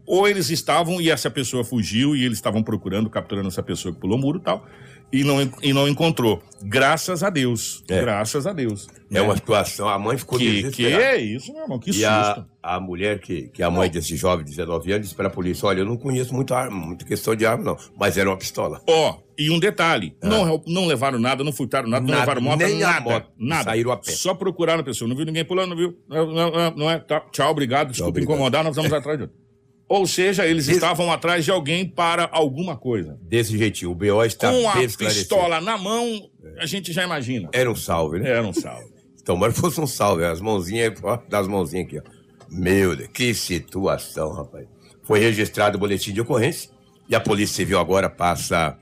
[0.09, 4.01] ou eles estavam e essa pessoa fugiu e eles estavam procurando, capturando essa pessoa que
[4.01, 4.65] pulou o muro e tal,
[5.13, 6.43] e não, e não encontrou.
[6.63, 7.85] Graças a Deus.
[7.89, 8.01] É.
[8.01, 8.89] Graças a Deus.
[9.13, 11.79] É uma situação, a mãe ficou Que, que é isso, meu irmão?
[11.79, 12.07] Que E susto.
[12.09, 15.29] a, a mulher, que, que é a mãe desse jovem de 19 anos, disse para
[15.29, 17.77] a polícia: Olha, eu não conheço muito arma, muita questão de arma, não.
[17.97, 18.83] Mas era uma pistola.
[18.89, 22.11] Ó, e um detalhe: não, não levaram nada, não furtaram nada, não.
[22.11, 23.11] Nada, levaram moto, nem a nada.
[23.11, 23.29] moto.
[23.39, 23.65] Nada.
[23.65, 24.11] Saíram a pé.
[24.11, 25.09] Só procuraram a pessoa.
[25.09, 25.97] Não viu ninguém pulando, não viu?
[26.09, 26.99] Não, não, não, não é?
[26.99, 27.91] Tá, tchau, obrigado.
[27.91, 28.33] Desculpa obrigado.
[28.35, 29.46] incomodar, nós vamos atrás de outro.
[29.89, 33.17] Ou seja, eles estavam atrás de alguém para alguma coisa.
[33.23, 37.49] Desse jeitinho, o BO está Com a pistola na mão, a gente já imagina.
[37.53, 38.31] Era um salve, né?
[38.31, 38.91] Era um salve.
[39.25, 42.03] Tomara que fosse um salve, as mãozinhas, ó, das mãozinhas aqui, ó.
[42.49, 44.67] Meu Deus, que situação, rapaz.
[45.05, 46.71] Foi registrado o boletim de ocorrência
[47.09, 48.77] e a Polícia Civil agora passa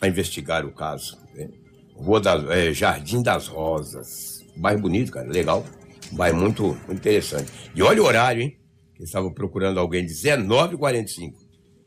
[0.00, 1.16] a investigar o caso.
[1.34, 1.48] né?
[1.94, 4.44] Rua das, é, Jardim das Rosas.
[4.56, 5.64] Bairro bonito, cara, legal.
[6.12, 7.50] Bairro muito, muito interessante.
[7.74, 8.56] E olha o horário, hein?
[9.04, 11.34] Que eles estavam procurando alguém, 19h45.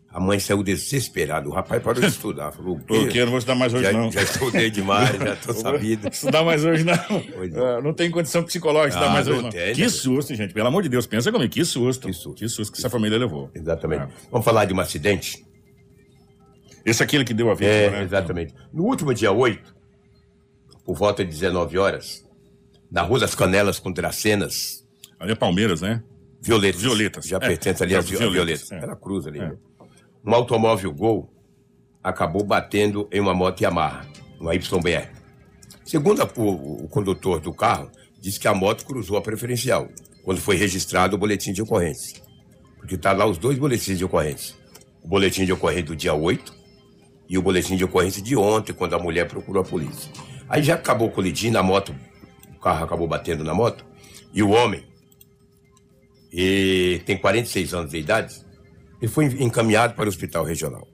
[0.10, 1.50] A mãe saiu desesperada.
[1.50, 2.52] O rapaz parou de estudar.
[2.52, 3.20] Falou, o quê?
[3.20, 4.12] Eu não vou estudar mais hoje, já, não.
[4.12, 6.08] já estudei demais, já tô sabido.
[6.08, 6.96] Estudar mais hoje, não.
[7.36, 7.60] Pois é.
[7.60, 9.50] Ah, não tem condição psicológica de estudar Ah, mais hoje, não não.
[9.52, 9.90] tem, que né?
[9.90, 10.54] susto, gente.
[10.54, 11.52] Pelo amor de Deus, pensa comigo.
[11.52, 12.08] Que susto.
[12.08, 12.34] Que susto.
[12.36, 13.50] Que susto que essa família levou.
[13.54, 14.04] Exatamente.
[14.04, 14.10] Ah.
[14.32, 15.44] Vamos falar de um acidente?
[16.86, 18.04] Esse é aquele que deu a vítima, É, né?
[18.04, 18.54] exatamente.
[18.72, 19.76] No último dia 8,
[20.86, 22.24] por volta de 19 horas,
[22.92, 24.86] na Rua das Canelas com Dracenas,
[25.20, 26.02] Ali é Palmeiras, né?
[26.42, 26.82] Violetas.
[26.82, 27.26] Violetas.
[27.26, 28.72] Já É, pertence ali é, às vi- Violetas, Violetas.
[28.72, 28.84] é.
[28.84, 29.50] Ela cruza ali, É.
[29.50, 29.56] né?
[30.26, 31.30] Um automóvel Gol
[32.04, 34.06] acabou batendo em uma moto Yamaha,
[34.40, 35.10] uma YBR.
[35.84, 39.88] Segundo a- o, o condutor do carro, disse que a moto cruzou a preferencial,
[40.24, 42.22] quando foi registrado o boletim de ocorrência.
[42.78, 44.56] Porque está lá os dois boletins de ocorrência.
[45.04, 46.54] O boletim de ocorrência do dia 8
[47.30, 50.12] e o boletim de ocorrência de ontem, quando a mulher procurou a polícia.
[50.50, 51.94] Aí já acabou colidindo, a moto,
[52.56, 53.86] o carro acabou batendo na moto,
[54.34, 54.84] e o homem,
[56.40, 58.36] e tem 46 anos de idade,
[59.02, 60.88] ele foi encaminhado para o hospital regional.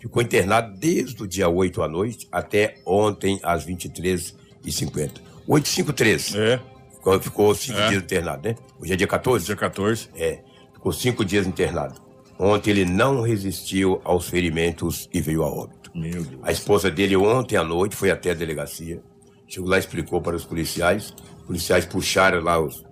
[0.00, 5.12] Ficou internado desde o dia 8 à noite até ontem, às 23h50.
[5.48, 6.36] 8h53.
[6.36, 6.60] É,
[6.96, 7.88] Ficou, ficou cinco É.
[7.90, 8.56] dias internado, né?
[8.80, 9.46] Hoje é dia 14?
[9.46, 10.08] dia 14.
[10.16, 10.40] É,
[10.74, 12.00] ficou cinco dias internado.
[12.36, 15.92] Ontem ele não resistiu aos ferimentos e veio a óbito.
[15.94, 16.40] Meu Deus.
[16.42, 19.00] A esposa dele ontem à noite foi até a delegacia.
[19.46, 21.14] Chegou lá e explicou para os policiais.
[21.38, 22.84] Os policiais puxaram lá os,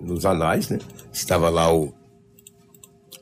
[0.00, 0.78] nos anais, né?
[1.12, 1.92] Estava lá o,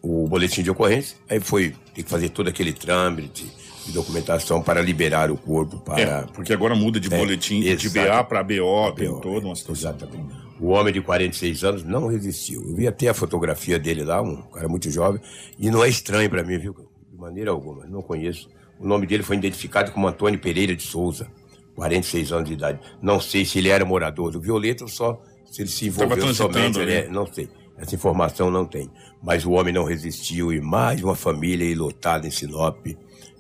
[0.03, 1.17] o boletim de ocorrência.
[1.29, 3.51] Aí foi ter que fazer todo aquele trâmite
[3.87, 6.01] de documentação para liberar o corpo para...
[6.01, 7.91] É, porque agora muda de É, boletim de.
[7.91, 9.91] BA para BO, tem BO, toda uma situação.
[9.91, 10.35] Exatamente.
[10.61, 12.63] O homem de 46 anos não resistiu.
[12.63, 15.21] Eu vi até a fotografia dele lá, um cara muito jovem,
[15.59, 16.75] e não é estranho para mim, viu?
[17.13, 18.49] De maneira alguma, não conheço.
[18.79, 21.29] O nome dele foi identificado como Antônio Pereira de Souza,
[21.75, 22.81] 46 anos de idade.
[23.03, 26.79] Não sei se ele era morador do Violeta ou só se ele se envolveu somente.
[26.79, 27.09] Né?
[27.09, 27.49] Não sei.
[27.77, 28.91] Essa informação não tem.
[29.23, 32.87] Mas o homem não resistiu e mais uma família lotada em Sinop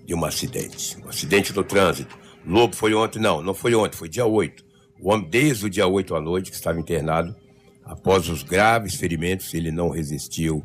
[0.05, 0.97] de um acidente.
[1.05, 2.17] Um acidente do trânsito.
[2.47, 4.65] Lobo foi ontem, não, não foi ontem, foi dia 8.
[5.01, 7.35] O homem, desde o dia 8 à noite, que estava internado,
[7.85, 10.63] após os graves ferimentos, ele não resistiu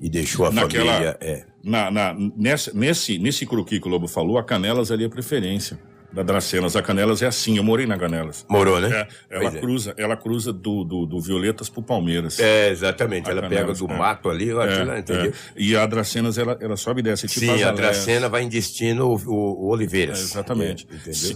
[0.00, 1.16] e deixou a Naquela, família.
[1.20, 1.46] É.
[1.62, 5.78] Na, na, nessa, nesse, nesse cruqui que o Lobo falou, a Canelas ali é preferência
[6.12, 6.76] da Dracenas.
[6.76, 8.44] A Canelas é assim, eu morei na Canelas.
[8.48, 9.06] Morou, né?
[9.30, 10.02] É, ela, cruza, é.
[10.02, 12.38] ela cruza do, do, do, Violetas pro Palmeiras.
[12.38, 13.28] É, exatamente.
[13.28, 13.98] A ela Canelas, pega do é.
[13.98, 15.32] mato ali, é, lá, entendeu?
[15.32, 15.32] É.
[15.56, 17.26] E a Dracenas, ela, ela sobe e desce.
[17.26, 20.18] Tipo Sim, a Dracena vai em destino o, o, o Oliveiras.
[20.18, 20.86] É, exatamente.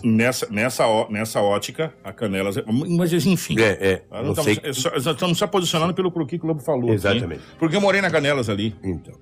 [0.05, 2.57] nessa, nessa, nessa ótica, a Canelas...
[2.67, 3.59] Mas, enfim.
[3.61, 4.23] É, é.
[4.23, 4.73] Não estamos, sei...
[4.73, 6.93] só, estamos só posicionando pelo que o Lobo falou.
[6.93, 7.43] Exatamente.
[7.59, 8.75] Porque eu morei na Canelas ali.
[8.83, 9.15] Então.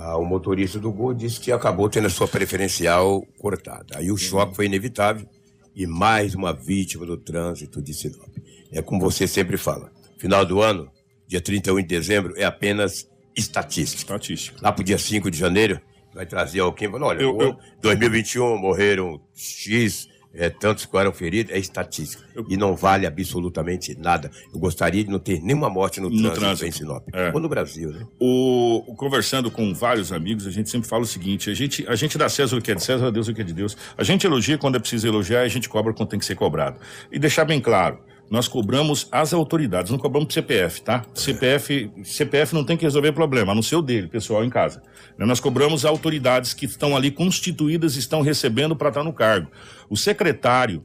[0.00, 3.98] Ah, o motorista do Gol disse que acabou tendo a sua preferencial cortada.
[3.98, 5.28] Aí o choque foi inevitável
[5.74, 8.28] e mais uma vítima do trânsito de Sinop.
[8.70, 10.88] É como você sempre fala, final do ano,
[11.26, 14.00] dia 31 de dezembro, é apenas estatística.
[14.02, 14.56] Estatística.
[14.62, 15.80] Lá pro dia 5 de janeiro,
[16.14, 17.56] vai trazer alguém, olha, eu, eu...
[17.82, 22.22] 2021 morreram X, é, tantos ficaram feridos, é estatística.
[22.34, 22.46] Eu...
[22.48, 24.30] E não vale absolutamente nada.
[24.52, 27.08] Eu gostaria de não ter nenhuma morte no, no trânsito, trânsito, em Sinop.
[27.12, 27.30] É.
[27.32, 28.06] Ou no Brasil, né?
[28.20, 32.16] O, conversando com vários amigos, a gente sempre fala o seguinte: a gente, a gente
[32.18, 33.76] dá César o que é de César, a Deus o que é de Deus.
[33.96, 36.34] A gente elogia quando é preciso elogiar e a gente cobra quando tem que ser
[36.34, 36.78] cobrado.
[37.10, 37.98] E deixar bem claro
[38.30, 41.04] nós cobramos as autoridades, não cobramos CPF, tá?
[41.14, 44.82] CPF, CPF não tem que resolver problema, a não ser o dele, pessoal em casa.
[45.16, 49.50] Nós cobramos autoridades que estão ali constituídas e estão recebendo para estar no cargo.
[49.88, 50.84] O secretário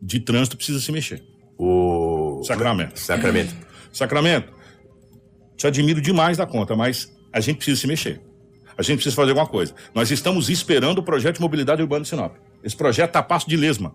[0.00, 1.22] de trânsito precisa se mexer.
[1.58, 2.98] O Sacramento.
[2.98, 3.54] Sacramento.
[3.92, 4.52] Sacramento.
[5.56, 8.20] Te admiro demais da conta, mas a gente precisa se mexer.
[8.78, 9.74] A gente precisa fazer alguma coisa.
[9.94, 12.36] Nós estamos esperando o projeto de mobilidade urbana de Sinop.
[12.62, 13.94] Esse projeto está a passo de lesma.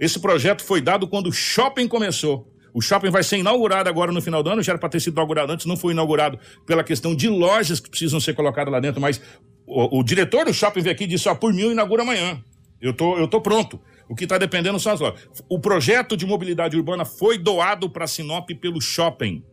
[0.00, 2.50] Esse projeto foi dado quando o shopping começou.
[2.72, 5.12] O shopping vai ser inaugurado agora no final do ano, já era para ter sido
[5.14, 9.00] inaugurado antes, não foi inaugurado pela questão de lojas que precisam ser colocadas lá dentro,
[9.00, 9.20] mas
[9.66, 12.42] o, o diretor do shopping veio aqui e disse: ó, por mil inaugura amanhã.
[12.80, 13.78] Eu tô, eu tô pronto.
[14.08, 15.20] O que está dependendo são as lojas.
[15.48, 19.44] O projeto de mobilidade urbana foi doado para Sinop pelo shopping,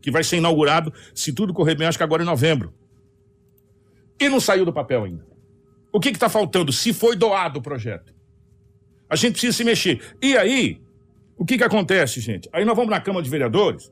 [0.00, 2.72] que vai ser inaugurado, se tudo correr bem, acho que agora em novembro.
[4.18, 5.26] E não saiu do papel ainda.
[5.92, 6.72] O que está faltando?
[6.72, 8.19] Se foi doado o projeto.
[9.10, 10.00] A gente precisa se mexer.
[10.22, 10.80] E aí,
[11.36, 12.48] o que que acontece, gente?
[12.52, 13.90] Aí nós vamos na Câmara de Vereadores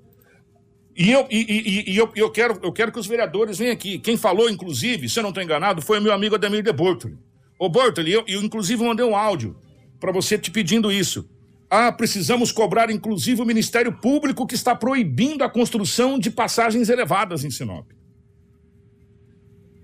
[0.99, 4.01] e eu, e, e, e eu, eu, quero, eu quero que os vereadores venham aqui.
[4.01, 7.17] Quem falou, inclusive, se eu não estou enganado, foi o meu amigo Ademir de Bortoli.
[7.57, 9.57] Ô Bortoli, eu, eu inclusive mandei um áudio
[10.01, 11.31] para você te pedindo isso.
[11.71, 17.45] Ah, precisamos cobrar inclusive o Ministério Público que está proibindo a construção de passagens elevadas
[17.45, 17.87] em Sinop.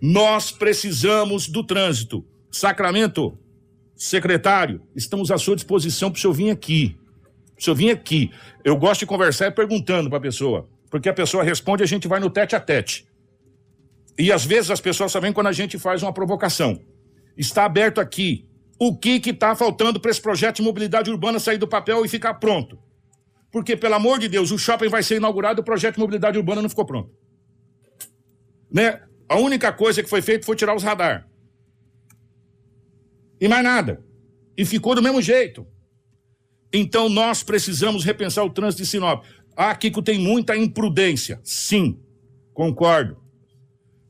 [0.03, 2.25] Nós precisamos do trânsito.
[2.51, 3.39] Sacramento,
[3.97, 6.97] Secretário, estamos à sua disposição para o senhor vir aqui.
[7.59, 8.31] O senhor vir aqui.
[8.65, 10.69] Eu gosto de conversar perguntando para a pessoa.
[10.91, 13.07] Porque a pessoa responde a gente vai no tete a tete.
[14.19, 16.81] E às vezes as pessoas só vêm quando a gente faz uma provocação.
[17.37, 18.49] Está aberto aqui.
[18.79, 22.35] O que está faltando para esse projeto de mobilidade urbana sair do papel e ficar
[22.35, 22.79] pronto?
[23.51, 26.37] Porque, pelo amor de Deus, o shopping vai ser inaugurado e o projeto de mobilidade
[26.37, 27.11] urbana não ficou pronto.
[28.71, 29.01] Né?
[29.29, 31.29] A única coisa que foi feita foi tirar os radar.
[33.45, 34.03] E mais nada.
[34.57, 35.67] E ficou do mesmo jeito.
[36.73, 39.23] Então nós precisamos repensar o trânsito de Sinop.
[39.55, 41.39] Ah, Kiko tem muita imprudência.
[41.45, 42.01] Sim,
[42.55, 43.19] concordo.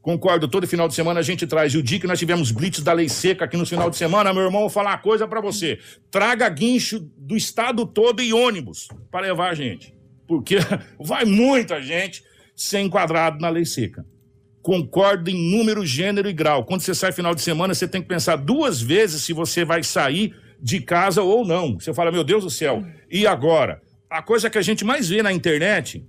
[0.00, 1.74] Concordo, todo final de semana a gente traz.
[1.74, 4.32] E o dia que nós tivemos blitz da lei seca aqui no final de semana,
[4.32, 5.80] meu irmão, vou falar uma coisa para você.
[6.12, 9.92] Traga guincho do estado todo e ônibus para levar a gente.
[10.28, 10.58] Porque
[11.00, 12.22] vai muita gente
[12.54, 14.06] ser enquadrado na lei seca
[14.64, 16.64] concordo em número, gênero e grau.
[16.64, 19.82] Quando você sai final de semana, você tem que pensar duas vezes se você vai
[19.82, 21.78] sair de casa ou não.
[21.78, 23.82] Você fala, meu Deus do céu, e agora?
[24.08, 26.02] A coisa que a gente mais vê na internet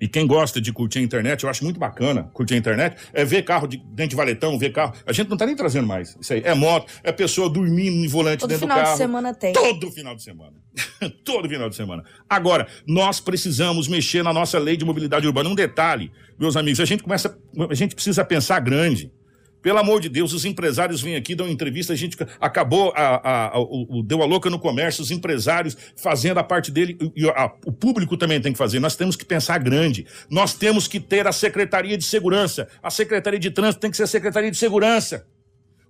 [0.00, 3.24] e quem gosta de curtir a internet, eu acho muito bacana curtir a internet, é
[3.24, 4.94] ver carro de, dentro de valetão, ver carro.
[5.06, 6.42] A gente não tá nem trazendo mais isso aí.
[6.44, 8.80] É moto, é pessoa dormindo em volante Todo dentro do carro.
[8.80, 9.52] Todo final de semana tem.
[9.52, 10.52] Todo final de semana.
[11.24, 12.04] Todo final de semana.
[12.28, 15.48] Agora, nós precisamos mexer na nossa lei de mobilidade urbana.
[15.48, 17.38] Um detalhe, meus amigos, a gente começa,
[17.70, 19.10] a gente precisa pensar grande.
[19.62, 23.46] Pelo amor de Deus, os empresários vêm aqui, dão entrevista, a gente acabou, a, a,
[23.56, 27.26] a, o, deu a louca no comércio, os empresários fazendo a parte dele, e
[27.64, 28.78] o público também tem que fazer.
[28.78, 30.06] Nós temos que pensar grande.
[30.30, 32.68] Nós temos que ter a Secretaria de Segurança.
[32.82, 35.26] A Secretaria de Trânsito tem que ser a Secretaria de Segurança.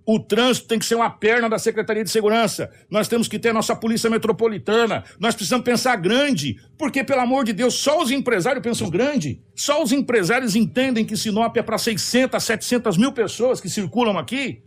[0.09, 2.71] O trânsito tem que ser uma perna da Secretaria de Segurança.
[2.89, 5.03] Nós temos que ter a nossa Polícia Metropolitana.
[5.19, 6.55] Nós precisamos pensar grande.
[6.77, 9.43] Porque, pelo amor de Deus, só os empresários pensam grande.
[9.53, 14.63] Só os empresários entendem que Sinop é para 600, 700 mil pessoas que circulam aqui.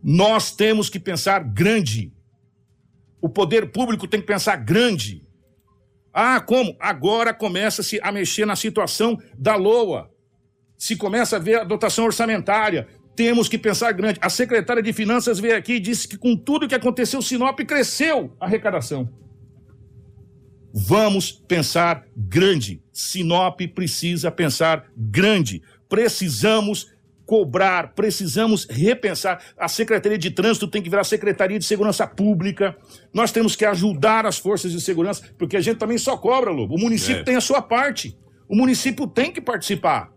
[0.00, 2.12] Nós temos que pensar grande.
[3.20, 5.20] O poder público tem que pensar grande.
[6.14, 6.76] Ah, como?
[6.78, 10.08] Agora começa-se a mexer na situação da LOA.
[10.78, 14.18] Se começa a ver a dotação orçamentária, temos que pensar grande.
[14.22, 18.34] A secretária de Finanças veio aqui e disse que com tudo que aconteceu, Sinop cresceu
[18.40, 19.08] a arrecadação.
[20.74, 22.82] Vamos pensar grande.
[22.92, 25.62] Sinop precisa pensar grande.
[25.88, 26.90] Precisamos
[27.26, 29.42] cobrar, precisamos repensar.
[29.58, 32.76] A Secretaria de Trânsito tem que virar Secretaria de Segurança Pública.
[33.12, 36.74] Nós temos que ajudar as forças de segurança, porque a gente também só cobra, Lobo.
[36.74, 37.24] O município é.
[37.24, 38.16] tem a sua parte.
[38.48, 40.10] O município tem que participar.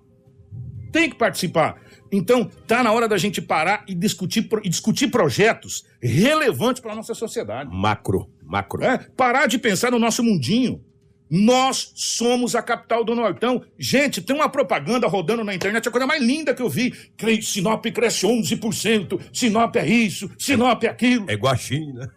[0.92, 1.82] Tem que participar.
[2.16, 6.96] Então, tá na hora da gente parar e discutir, e discutir projetos relevantes para a
[6.96, 7.70] nossa sociedade.
[7.74, 8.84] Macro, macro.
[8.84, 10.84] É, parar de pensar no nosso mundinho.
[11.30, 13.64] Nós somos a capital do Nortão.
[13.80, 16.94] Gente, tem uma propaganda rodando na internet, a coisa mais linda que eu vi.
[17.42, 21.26] Sinop cresce 11%, Sinop é isso, Sinop é aquilo.
[21.28, 22.08] É guaxim, né?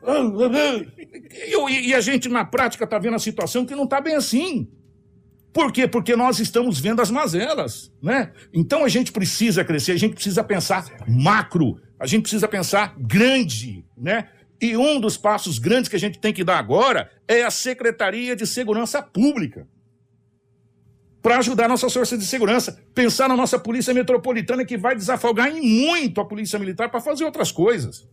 [1.49, 4.69] E, e, a gente, na prática, tá vendo a situação que não tá bem assim.
[5.53, 5.89] Por quê?
[5.89, 8.33] Porque nós estamos vendo as mazelas, né?
[8.53, 13.85] Então a gente precisa crescer, a gente precisa pensar macro, a gente precisa pensar grande,
[13.97, 14.29] né?
[14.61, 18.35] E um dos passos grandes que a gente tem que dar agora é a Secretaria
[18.37, 19.67] de Segurança Pública.
[21.23, 22.81] Para ajudar a nossa força de segurança.
[22.95, 27.25] Pensar na nossa Polícia Metropolitana que vai desafogar em muito a Polícia Militar para fazer
[27.25, 28.09] outras coisas.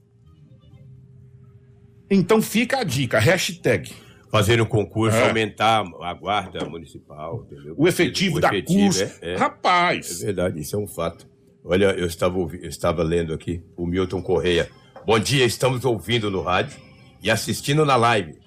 [2.10, 4.05] Então fica a dica, hashtag
[4.36, 5.30] fazer um concurso, é.
[5.30, 7.74] aumentar a guarda municipal, entendeu?
[7.78, 9.00] O efetivo, o da CUS.
[9.00, 10.22] É, é, Rapaz!
[10.22, 11.26] É verdade, isso é um fato.
[11.64, 14.70] Olha, eu estava, eu estava lendo aqui o Milton Correia.
[15.06, 16.78] Bom dia, estamos ouvindo no rádio
[17.24, 18.38] e assistindo na live.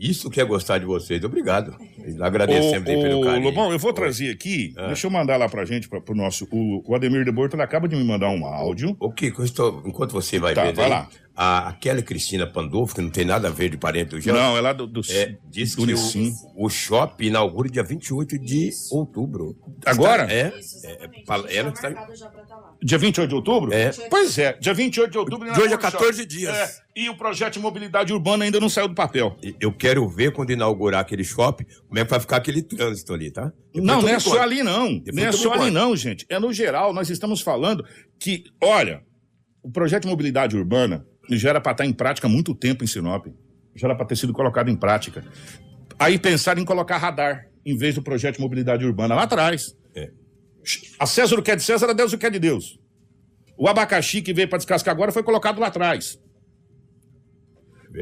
[0.00, 1.22] Isso que é gostar de vocês.
[1.22, 1.76] Obrigado.
[2.20, 3.44] Agradecemos ô, pelo carinho.
[3.44, 4.86] Lobão, eu vou trazer aqui, ah.
[4.88, 6.46] deixa eu mandar lá pra gente, pra, pro nosso.
[6.50, 8.96] O, o Ademir de Borto acaba de me mandar um áudio.
[9.00, 9.32] O que?
[9.84, 10.74] Enquanto você vai tá, ver.
[10.74, 14.10] Vai aí, lá a, aquela Cristina Pandolfo, que não tem nada a ver de parente
[14.10, 14.34] do Jean.
[14.34, 18.70] Não, é do, do, é, diz do que o, o shopping inaugura dia 28 de
[18.90, 19.56] outubro.
[19.86, 20.24] Agora?
[20.24, 21.90] Está, é, é, é, ela está...
[22.84, 23.72] Dia 28 de outubro?
[23.72, 23.90] É.
[24.10, 25.52] Pois é, dia 28 de outubro.
[25.52, 26.54] De hoje a 14 dias.
[26.54, 29.36] É, e o projeto de mobilidade urbana ainda não saiu do papel.
[29.60, 33.30] Eu quero ver quando inaugurar aquele shopping, como é que vai ficar aquele trânsito ali,
[33.30, 33.52] tá?
[33.72, 34.98] Depois não, não é só ali não.
[34.98, 36.26] Depois não é só ali não, gente.
[36.28, 37.84] É no geral, nós estamos falando
[38.18, 39.02] que, olha,
[39.62, 42.86] o projeto de mobilidade urbana, já era para estar em prática há muito tempo em
[42.86, 43.26] Sinop.
[43.76, 45.24] Já era para ter sido colocado em prática.
[45.98, 49.76] Aí pensaram em colocar radar em vez do projeto de mobilidade urbana lá atrás.
[50.98, 52.78] A César o que é de César, a Deus o que é de Deus.
[53.56, 56.18] O abacaxi que veio para descascar agora foi colocado lá atrás.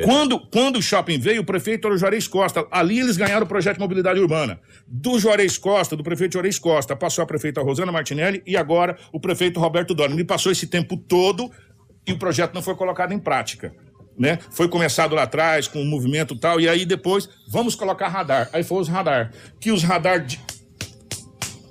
[0.04, 2.64] Quando, quando o shopping veio, o prefeito era o Juarez Costa.
[2.70, 4.60] Ali eles ganharam o projeto de mobilidade urbana.
[4.86, 9.18] Do Juarez Costa, do prefeito Juarez Costa, passou a prefeita Rosana Martinelli e agora o
[9.18, 10.14] prefeito Roberto Dorne.
[10.14, 11.50] Ele passou esse tempo todo
[12.06, 13.74] e o projeto não foi colocado em prática.
[14.16, 14.38] Né?
[14.50, 18.48] Foi começado lá atrás com o movimento tal, e aí depois vamos colocar radar.
[18.52, 19.32] Aí foi os radar.
[19.58, 20.38] Que os radar, de...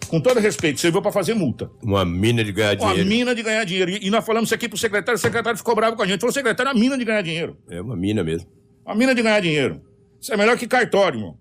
[0.10, 1.69] com todo respeito, serviu para fazer multa.
[1.84, 3.00] Uma mina de ganhar dinheiro.
[3.00, 3.91] Uma mina de ganhar dinheiro.
[3.91, 6.19] E nós falamos isso aqui pro secretário, o secretário ficou bravo com a gente.
[6.19, 7.58] Falou, secretário, é uma mina de ganhar dinheiro.
[7.69, 8.50] É uma mina mesmo.
[8.86, 9.82] Uma mina de ganhar dinheiro.
[10.19, 11.38] Isso é melhor que cartório, irmão.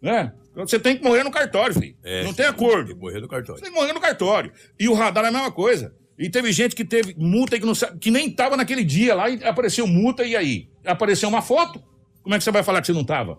[0.00, 0.32] Né?
[0.54, 1.96] Você tem que morrer no cartório, filho.
[2.04, 2.88] É, não tem acordo.
[2.88, 3.58] Tem que morrer no cartório.
[3.58, 4.52] Você tem que morrer no cartório.
[4.78, 5.94] E o radar é a mesma coisa.
[6.18, 9.42] E teve gente que teve multa que, não, que nem estava naquele dia lá e
[9.44, 10.68] apareceu multa e aí?
[10.84, 11.82] Apareceu uma foto?
[12.22, 13.38] Como é que você vai falar que você não estava?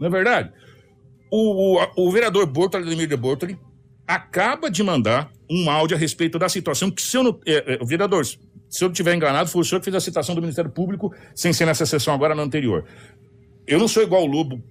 [0.00, 0.52] Não é verdade?
[1.30, 3.58] O, o, o vereador Bortoli, Ademir de Bortoli,
[4.06, 7.40] acaba de mandar um áudio a respeito da situação que, se eu não.
[7.46, 8.38] É, é, vereador, se
[8.80, 11.52] eu não estiver enganado, foi o senhor que fez a citação do Ministério Público, sem
[11.52, 12.84] ser nessa sessão agora, na anterior.
[13.66, 14.62] Eu não sou igual o Lobo,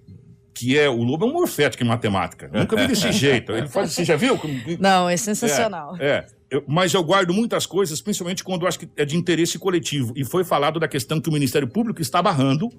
[0.54, 0.90] que é.
[0.90, 2.50] O Lobo é um morfético em matemática.
[2.54, 3.52] nunca vi desse jeito.
[3.52, 3.94] Ele faz.
[3.94, 4.40] Você já viu?
[4.80, 5.96] Não, é sensacional.
[6.00, 6.08] É.
[6.08, 6.26] é.
[6.50, 10.14] Eu, mas eu guardo muitas coisas, principalmente quando eu acho que é de interesse coletivo.
[10.16, 12.70] E foi falado da questão que o Ministério Público está barrando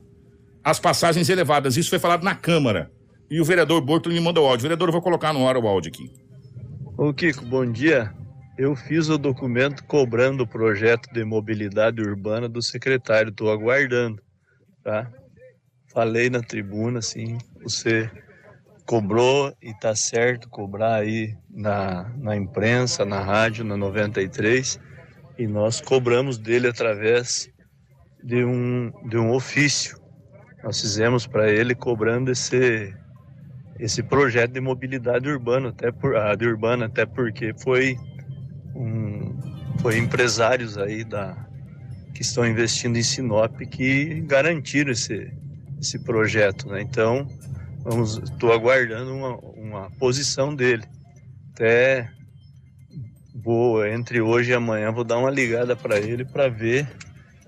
[0.63, 1.77] as passagens elevadas.
[1.77, 2.91] Isso foi falado na Câmara.
[3.29, 4.63] E o vereador Borto me mandou o áudio.
[4.63, 6.11] Vereador, eu vou colocar no ar o áudio aqui.
[6.97, 8.13] Ô Kiko, bom dia.
[8.57, 13.31] Eu fiz o documento cobrando o projeto de mobilidade urbana do secretário.
[13.31, 14.23] Estou aguardando,
[14.83, 15.11] tá?
[15.93, 18.11] Falei na tribuna, assim, você
[18.87, 24.79] cobrou e tá certo cobrar aí na, na imprensa, na rádio, na 93,
[25.37, 27.51] e nós cobramos dele através
[28.23, 29.99] de um, de um ofício.
[30.63, 32.95] Nós fizemos para ele cobrando esse,
[33.79, 37.97] esse projeto de mobilidade urbana, até por, a de urbana, até porque foi
[38.75, 39.37] um,
[39.81, 41.47] foi empresários aí da
[42.15, 45.31] que estão investindo em Sinop que garantiram esse,
[45.79, 46.81] esse projeto, né?
[46.81, 47.29] Então,
[47.83, 50.85] vamos, estou aguardando uma, uma posição dele.
[51.53, 52.11] Até
[53.35, 56.89] vou entre hoje e amanhã vou dar uma ligada para ele para ver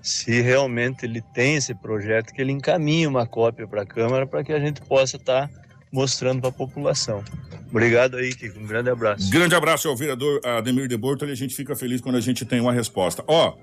[0.03, 4.43] se realmente ele tem esse projeto, que ele encaminhe uma cópia para a Câmara para
[4.43, 5.59] que a gente possa estar tá
[5.91, 7.23] mostrando para a população.
[7.69, 8.59] Obrigado aí, Kiko.
[8.59, 9.29] Um grande abraço.
[9.29, 11.31] Grande abraço ao vereador Ademir de Bortoli.
[11.31, 13.23] A gente fica feliz quando a gente tem uma resposta.
[13.27, 13.55] Ó,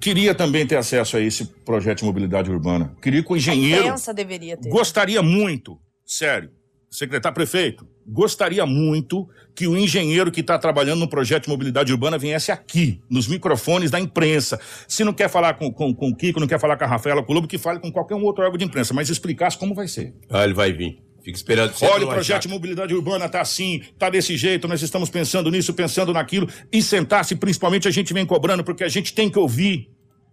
[0.00, 2.94] queria também ter acesso a esse projeto de mobilidade urbana.
[3.00, 3.88] Queria que o engenheiro.
[3.88, 4.68] A pensa deveria ter.
[4.68, 6.50] Gostaria muito, sério,
[6.90, 12.18] secretário prefeito, gostaria muito que o engenheiro que está trabalhando no projeto de mobilidade urbana
[12.18, 14.58] viesse aqui, nos microfones da imprensa.
[14.88, 17.22] Se não quer falar com, com, com o Kiko, não quer falar com a Rafaela
[17.22, 20.12] Colombo, que fale com qualquer um outro órgão de imprensa, mas explicasse como vai ser.
[20.28, 20.98] Ah, ele vai vir.
[21.22, 21.72] Fica esperando.
[21.82, 25.72] Olha, o projeto de mobilidade urbana tá assim, tá desse jeito, nós estamos pensando nisso,
[25.74, 29.90] pensando naquilo, e sentar-se, principalmente a gente vem cobrando, porque a gente tem que ouvir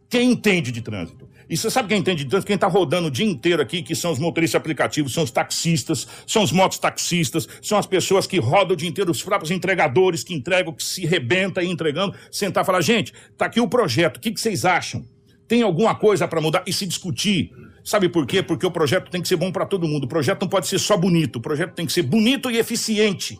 [0.10, 1.28] quem entende de trânsito.
[1.50, 2.48] E você sabe quem entende de trânsito?
[2.48, 6.08] Quem está rodando o dia inteiro aqui, que são os motoristas aplicativos, são os taxistas,
[6.26, 10.34] são os mototaxistas, são as pessoas que rodam o dia inteiro, os próprios entregadores que
[10.34, 12.16] entregam, que se rebenta aí entregando.
[12.32, 15.06] Sentar e falar, gente, tá aqui o projeto, o que, que vocês acham?
[15.48, 16.64] Tem alguma coisa para mudar?
[16.68, 17.52] E se discutir.
[17.84, 18.44] Sabe por quê?
[18.44, 20.04] Porque o projeto tem que ser bom para todo mundo.
[20.04, 23.40] O projeto não pode ser só bonito, o projeto tem que ser bonito e eficiente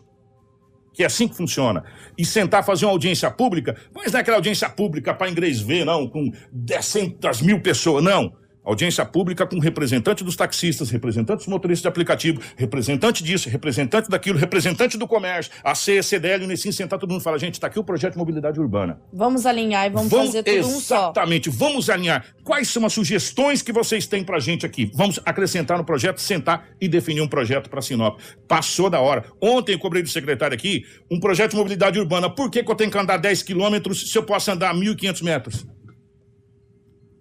[0.98, 1.84] que é assim que funciona,
[2.18, 5.84] e sentar fazer uma audiência pública, mas não é aquela audiência pública para inglês ver,
[5.84, 8.32] não, com 10 mil pessoas, não.
[8.68, 14.38] Audiência pública com representante dos taxistas, representante dos motoristas de aplicativo, representante disso, representante daquilo,
[14.38, 17.78] representante do comércio, a CECDL, o Nessim, sentar todo mundo e falar, gente, está aqui
[17.78, 19.00] o projeto de mobilidade urbana.
[19.10, 20.96] Vamos alinhar e vamos, vamos fazer tudo um só.
[20.96, 22.26] Exatamente, vamos alinhar.
[22.44, 24.90] Quais são as sugestões que vocês têm pra gente aqui?
[24.92, 28.20] Vamos acrescentar no projeto, sentar e definir um projeto para Sinop.
[28.46, 29.24] Passou da hora.
[29.40, 32.28] Ontem eu cobrei do secretário aqui um projeto de mobilidade urbana.
[32.28, 35.77] Por que, que eu tenho que andar 10 quilômetros se eu posso andar 1.500 metros?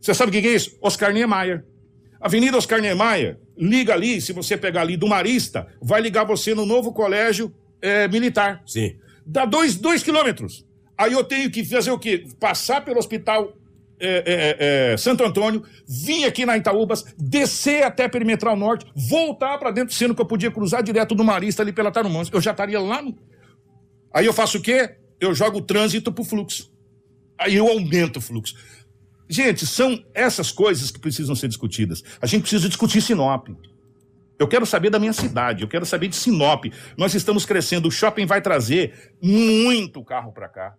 [0.07, 0.77] Você sabe o que é isso?
[0.81, 1.65] Oscar Niemeyer.
[2.17, 6.65] Avenida Oscar Niemeyer, liga ali, se você pegar ali do Marista, vai ligar você no
[6.65, 8.63] novo colégio é, militar.
[8.65, 8.95] Sim.
[9.25, 10.65] Dá dois, dois quilômetros.
[10.97, 12.25] Aí eu tenho que fazer o quê?
[12.39, 13.51] Passar pelo hospital
[13.99, 19.71] é, é, é, Santo Antônio, vir aqui na Itaúbas, descer até Perimetral Norte, voltar para
[19.71, 22.29] dentro, sendo que eu podia cruzar direto do Marista ali pela Tarumãs.
[22.31, 23.13] Eu já estaria lá no...
[24.13, 24.95] Aí eu faço o quê?
[25.19, 26.71] Eu jogo o trânsito pro fluxo.
[27.37, 28.55] Aí eu aumento o fluxo.
[29.29, 32.03] Gente, são essas coisas que precisam ser discutidas.
[32.21, 33.49] A gente precisa discutir Sinop.
[34.39, 36.65] Eu quero saber da minha cidade, eu quero saber de Sinop.
[36.95, 40.75] Nós estamos crescendo, o shopping vai trazer muito carro para cá.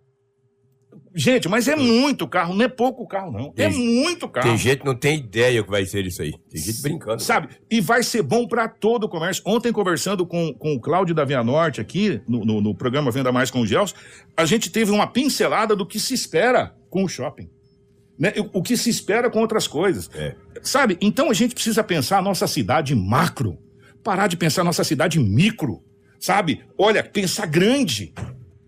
[1.13, 3.47] Gente, mas é muito carro, não é pouco carro, não.
[3.49, 4.47] É tem, é muito carro.
[4.47, 6.33] Tem gente que não tem ideia o que vai ser isso aí.
[6.49, 7.21] Tem gente brincando.
[7.21, 7.49] Sabe?
[7.69, 9.43] E vai ser bom para todo o comércio.
[9.45, 13.31] Ontem, conversando com, com o Cláudio da Via Norte aqui, no, no, no programa Venda
[13.31, 13.93] Mais com o Gels,
[14.37, 17.49] a gente teve uma pincelada do que se espera com o shopping.
[18.19, 18.33] Né?
[18.51, 20.09] O que se espera com outras coisas.
[20.13, 20.35] É.
[20.61, 20.97] Sabe?
[20.99, 23.57] Então a gente precisa pensar a nossa cidade macro.
[24.03, 25.81] Parar de pensar a nossa cidade micro.
[26.19, 26.61] Sabe?
[26.77, 28.13] Olha, pensar grande.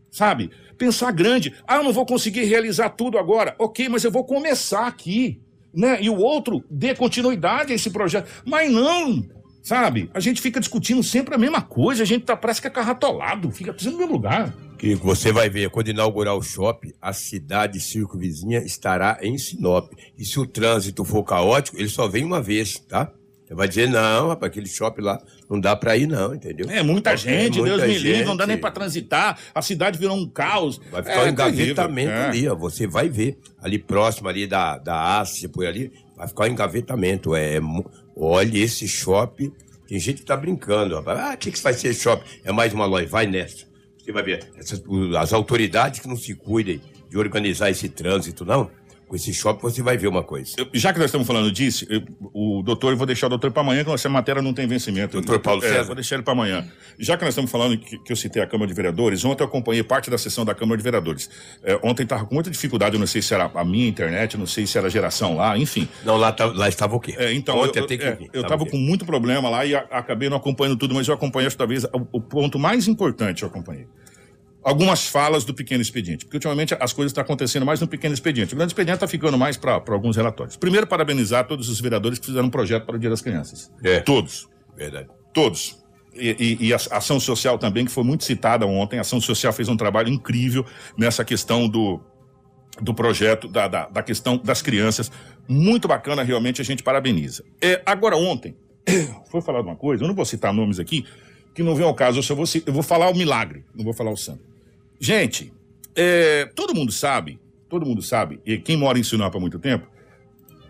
[0.09, 0.49] Sabe?
[0.77, 1.53] Pensar grande.
[1.67, 3.53] Ah, eu não vou conseguir realizar tudo agora.
[3.59, 5.41] Ok, mas eu vou começar aqui.
[5.73, 6.01] Né?
[6.01, 8.29] E o outro dê continuidade a esse projeto.
[8.45, 9.23] Mas não,
[9.61, 10.09] sabe?
[10.13, 13.51] A gente fica discutindo sempre a mesma coisa, a gente tá, parece que é carratolado,
[13.51, 17.79] fica precisando no mesmo lugar que você vai ver, quando inaugurar o shopping, a cidade
[17.79, 19.93] circunvizinha estará em Sinop.
[20.17, 23.11] E se o trânsito for caótico, ele só vem uma vez, tá?
[23.45, 26.67] Você vai dizer, não, rapaz, aquele shopping lá não dá pra ir, não, entendeu?
[26.67, 29.99] É muita gente, é muita Deus me livre, não dá nem pra transitar, a cidade
[29.99, 30.81] virou um caos.
[30.89, 32.25] Vai ficar é, um engavetamento é.
[32.25, 33.37] ali, ó, você vai ver.
[33.61, 37.35] Ali próximo ali da, da Ásia, por ali, vai ficar um engavetamento.
[37.35, 37.59] É,
[38.17, 39.53] olha esse shopping,
[39.87, 41.19] tem gente que tá brincando, rapaz.
[41.19, 42.27] Ah, o que, que vai ser shopping?
[42.43, 43.69] É mais uma loja, vai nessa.
[44.03, 44.81] Você vai ver, essas,
[45.17, 48.71] as autoridades que não se cuidem de organizar esse trânsito, não,
[49.11, 50.53] com esse shopping você vai ver uma coisa.
[50.57, 52.01] Eu, já que nós estamos falando disso, eu,
[52.33, 55.19] o doutor, eu vou deixar o doutor para amanhã, que essa matéria não tem vencimento.
[55.19, 55.83] Doutor Paulo é, César?
[55.83, 56.65] vou deixar ele para amanhã.
[56.97, 59.47] Já que nós estamos falando que, que, eu citei a Câmara de Vereadores, ontem eu
[59.47, 61.29] acompanhei parte da sessão da Câmara de Vereadores.
[61.61, 64.47] É, ontem estava com muita dificuldade, eu não sei se era a minha internet, não
[64.47, 65.89] sei se era a geração lá, enfim.
[66.05, 67.13] Não, lá, tá, lá estava o quê?
[67.17, 70.29] É, então, ontem eu, eu, é, eu estava com muito problema lá e a, acabei
[70.29, 73.87] não acompanhando tudo, mas eu acompanhei, talvez, o, o ponto mais importante eu acompanhei
[74.63, 78.53] algumas falas do pequeno expediente, porque ultimamente as coisas estão acontecendo mais no pequeno expediente.
[78.53, 80.55] O grande expediente está ficando mais para alguns relatórios.
[80.55, 83.71] Primeiro, parabenizar todos os vereadores que fizeram um projeto para o Dia das Crianças.
[83.83, 83.99] É.
[83.99, 84.47] Todos.
[84.75, 85.09] Verdade.
[85.33, 85.81] Todos.
[86.13, 88.97] E, e, e, a ação social também, que foi muito citada ontem.
[88.97, 90.65] A ação social fez um trabalho incrível
[90.97, 92.01] nessa questão do,
[92.81, 95.11] do projeto, da, da, da questão das crianças.
[95.47, 97.43] Muito bacana, realmente, a gente parabeniza.
[97.61, 98.55] É, agora, ontem,
[99.31, 101.05] foi falado uma coisa, eu não vou citar nomes aqui,
[101.55, 103.93] que não vem ao caso, eu, só vou, eu vou falar o milagre, não vou
[103.93, 104.50] falar o santo.
[105.01, 105.51] Gente,
[105.93, 107.37] É, todo mundo sabe,
[107.67, 109.85] todo mundo sabe, e quem mora em Sinop há muito tempo,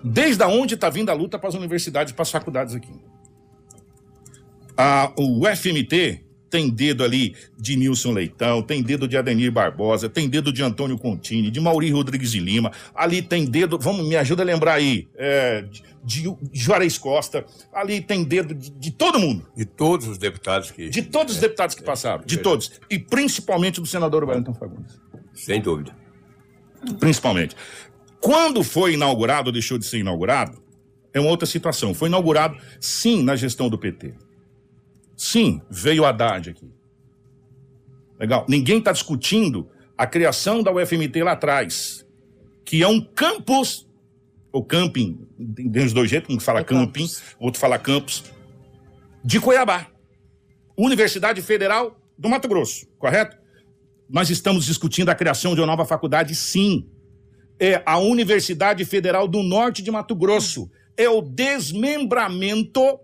[0.03, 2.91] desde onde está vindo a luta para as universidades para as faculdades aqui.
[4.75, 10.27] A, o FMT tem dedo ali de Nilson Leitão, tem dedo de Adenir Barbosa, tem
[10.27, 14.43] dedo de Antônio Contini, de Mauri Rodrigues de Lima, ali tem dedo, vamos, me ajuda
[14.43, 15.65] a lembrar aí, é,
[16.03, 19.47] de, de Juarez Costa, ali tem dedo de, de, todo mundo.
[19.55, 20.89] De todos os deputados que...
[20.89, 22.73] De todos os é, deputados que é, passaram, de é, todos.
[22.89, 24.99] E principalmente do senador Wellington Fagundes.
[25.33, 25.95] Sem dúvida.
[26.99, 27.55] Principalmente.
[28.19, 30.61] Quando foi inaugurado, deixou de ser inaugurado,
[31.13, 31.93] é uma outra situação.
[31.93, 34.13] Foi inaugurado, sim, na gestão do PT.
[35.21, 36.67] Sim, veio a Haddad aqui.
[38.19, 38.43] Legal.
[38.49, 42.03] Ninguém está discutindo a criação da UFMT lá atrás,
[42.65, 43.87] que é um campus,
[44.51, 45.27] ou camping,
[45.71, 47.21] tem os dois jeitos, um fala é camping, campus.
[47.39, 48.23] outro fala campus,
[49.23, 49.85] de Cuiabá.
[50.75, 53.37] Universidade Federal do Mato Grosso, correto?
[54.09, 56.89] Nós estamos discutindo a criação de uma nova faculdade, sim.
[57.59, 60.67] É a Universidade Federal do Norte de Mato Grosso.
[60.97, 62.99] É o desmembramento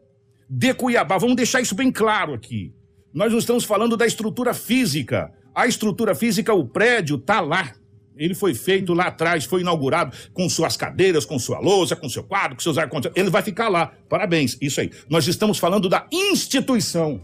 [0.49, 1.17] de Cuiabá.
[1.17, 2.73] Vamos deixar isso bem claro aqui.
[3.13, 5.31] Nós não estamos falando da estrutura física.
[5.53, 7.73] A estrutura física, o prédio está lá.
[8.15, 12.23] Ele foi feito lá atrás, foi inaugurado com suas cadeiras, com sua lousa, com seu
[12.23, 13.21] quadro, com seus ar-condicionados.
[13.21, 13.93] Ele vai ficar lá.
[14.09, 14.91] Parabéns, isso aí.
[15.09, 17.21] Nós estamos falando da instituição.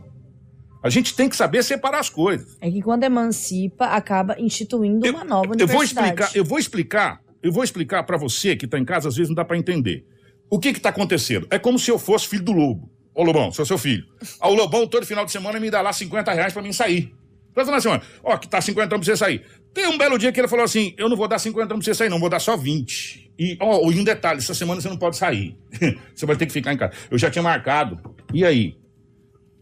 [0.84, 2.58] A gente tem que saber separar as coisas.
[2.60, 5.68] É que quando emancipa, acaba instituindo uma nova eu, universidade.
[5.70, 9.08] Eu vou explicar, eu vou explicar, eu vou explicar para você que está em casa,
[9.08, 10.06] às vezes não dá para entender.
[10.50, 11.48] O que está acontecendo?
[11.50, 12.92] É como se eu fosse filho do lobo.
[13.16, 14.06] Ô Lobão, sou seu filho.
[14.40, 17.14] Ah, o Lobão, todo final de semana, me dá lá 50 reais pra mim sair.
[17.54, 18.02] Toda na semana.
[18.24, 19.44] Ó, que tá 50 pra você sair.
[19.74, 21.94] Tem um belo dia que ele falou assim: eu não vou dar 50 pra você
[21.94, 23.32] sair, não, vou dar só 20.
[23.38, 25.56] E, ó, e um detalhe: essa semana você não pode sair.
[26.16, 26.94] você vai ter que ficar em casa.
[27.12, 28.00] Eu já tinha marcado.
[28.34, 28.76] E aí?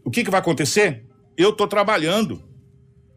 [0.02, 1.04] O que, que vai acontecer?
[1.36, 2.42] Eu tô trabalhando.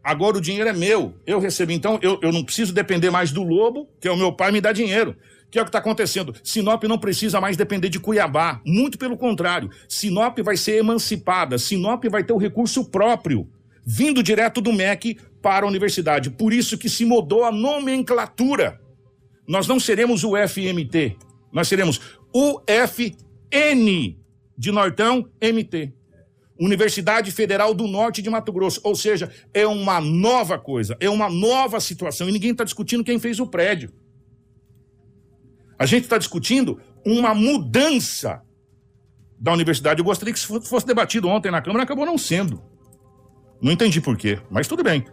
[0.04, 1.14] Agora o dinheiro é meu.
[1.26, 1.74] Eu recebi.
[1.74, 4.60] Então, eu, eu não preciso depender mais do lobo, que é o meu pai, me
[4.60, 5.16] dá dinheiro
[5.50, 6.34] que é o que está acontecendo.
[6.42, 8.60] Sinop não precisa mais depender de Cuiabá.
[8.64, 9.70] Muito pelo contrário.
[9.88, 11.58] Sinop vai ser emancipada.
[11.58, 13.48] Sinop vai ter o recurso próprio,
[13.84, 16.30] vindo direto do MEC para a universidade.
[16.30, 18.80] Por isso que se mudou a nomenclatura.
[19.46, 21.16] Nós não seremos o FMT.
[21.52, 22.00] Nós seremos
[22.34, 24.16] UFN
[24.58, 25.92] de Nortão MT.
[26.58, 28.80] Universidade Federal do Norte de Mato Grosso.
[28.82, 32.28] Ou seja, é uma nova coisa, é uma nova situação.
[32.28, 33.92] E ninguém está discutindo quem fez o prédio.
[35.78, 38.42] A gente está discutindo uma mudança
[39.38, 40.00] da universidade.
[40.00, 42.62] Eu gostaria que isso fosse debatido ontem na Câmara, acabou não sendo.
[43.60, 45.04] Não entendi por quê, mas tudo bem.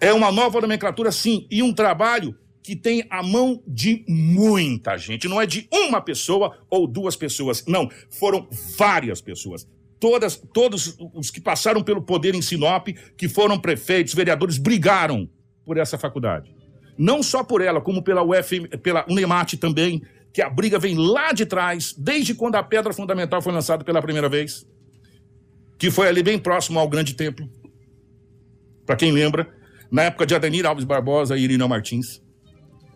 [0.00, 5.28] É uma nova nomenclatura, sim, e um trabalho que tem a mão de muita gente.
[5.28, 7.64] Não é de uma pessoa ou duas pessoas.
[7.66, 9.68] Não, foram várias pessoas.
[9.98, 15.28] Todas, todos os que passaram pelo poder em Sinop, que foram prefeitos, vereadores, brigaram
[15.64, 16.59] por essa faculdade
[16.96, 21.32] não só por ela, como pela UF, pela Unemate também, que a briga vem lá
[21.32, 24.66] de trás, desde quando a pedra fundamental foi lançada pela primeira vez,
[25.78, 27.48] que foi ali bem próximo ao Grande Templo.
[28.86, 29.48] Para quem lembra,
[29.90, 32.22] na época de Adenir Alves Barbosa e Irineu Martins.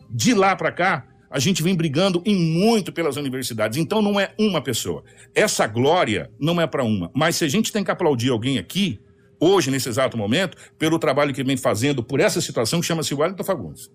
[0.09, 3.79] De lá para cá, a gente vem brigando em muito pelas universidades.
[3.79, 5.03] Então não é uma pessoa.
[5.35, 7.11] Essa glória não é para uma.
[7.13, 9.01] Mas se a gente tem que aplaudir alguém aqui,
[9.45, 13.45] hoje, nesse exato momento, pelo trabalho que vem fazendo por essa situação que chama-se Wellington
[13.45, 13.91] Fagundes.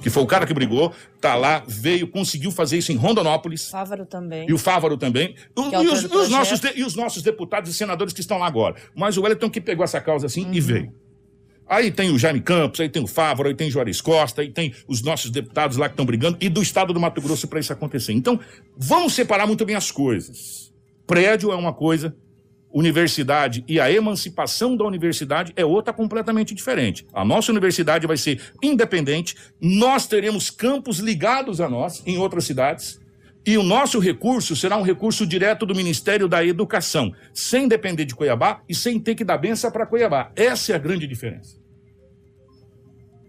[0.00, 3.68] Que foi o cara que brigou, tá lá, veio, conseguiu fazer isso em Rondonópolis.
[3.70, 4.48] Fávaro também.
[4.48, 5.34] E o Fávaro também.
[5.56, 8.46] O, é e, os, os nossos, e os nossos deputados e senadores que estão lá
[8.46, 8.76] agora.
[8.94, 10.54] Mas o Wellington que pegou essa causa assim uhum.
[10.54, 10.92] e veio.
[11.68, 14.50] Aí tem o Jaime Campos, aí tem o Fávaro, aí tem o Juarez Costa, aí
[14.50, 17.58] tem os nossos deputados lá que estão brigando, e do estado do Mato Grosso para
[17.58, 18.12] isso acontecer.
[18.12, 18.38] Então,
[18.76, 20.72] vamos separar muito bem as coisas.
[21.06, 22.14] Prédio é uma coisa,
[22.78, 27.06] universidade e a emancipação da universidade é outra completamente diferente.
[27.10, 33.00] A nossa universidade vai ser independente, nós teremos campos ligados a nós em outras cidades.
[33.46, 38.14] E o nosso recurso será um recurso direto do Ministério da Educação, sem depender de
[38.14, 40.30] Cuiabá e sem ter que dar benção para Cuiabá.
[40.36, 41.56] Essa é a grande diferença.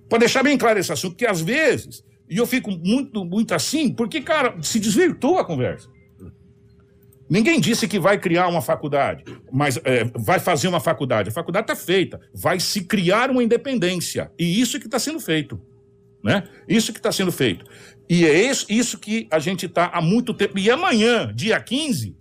[0.09, 3.93] Para deixar bem claro esse assunto, que às vezes, e eu fico muito, muito assim,
[3.93, 5.87] porque, cara, se desvirtua a conversa.
[7.29, 11.29] Ninguém disse que vai criar uma faculdade, mas é, vai fazer uma faculdade.
[11.29, 12.21] A faculdade está feita.
[12.33, 14.31] Vai se criar uma independência.
[14.39, 15.59] E isso que está sendo feito.
[16.23, 16.47] Né?
[16.67, 17.65] Isso que está sendo feito.
[18.09, 20.57] E é isso, isso que a gente está há muito tempo.
[20.57, 22.15] E amanhã, dia 15,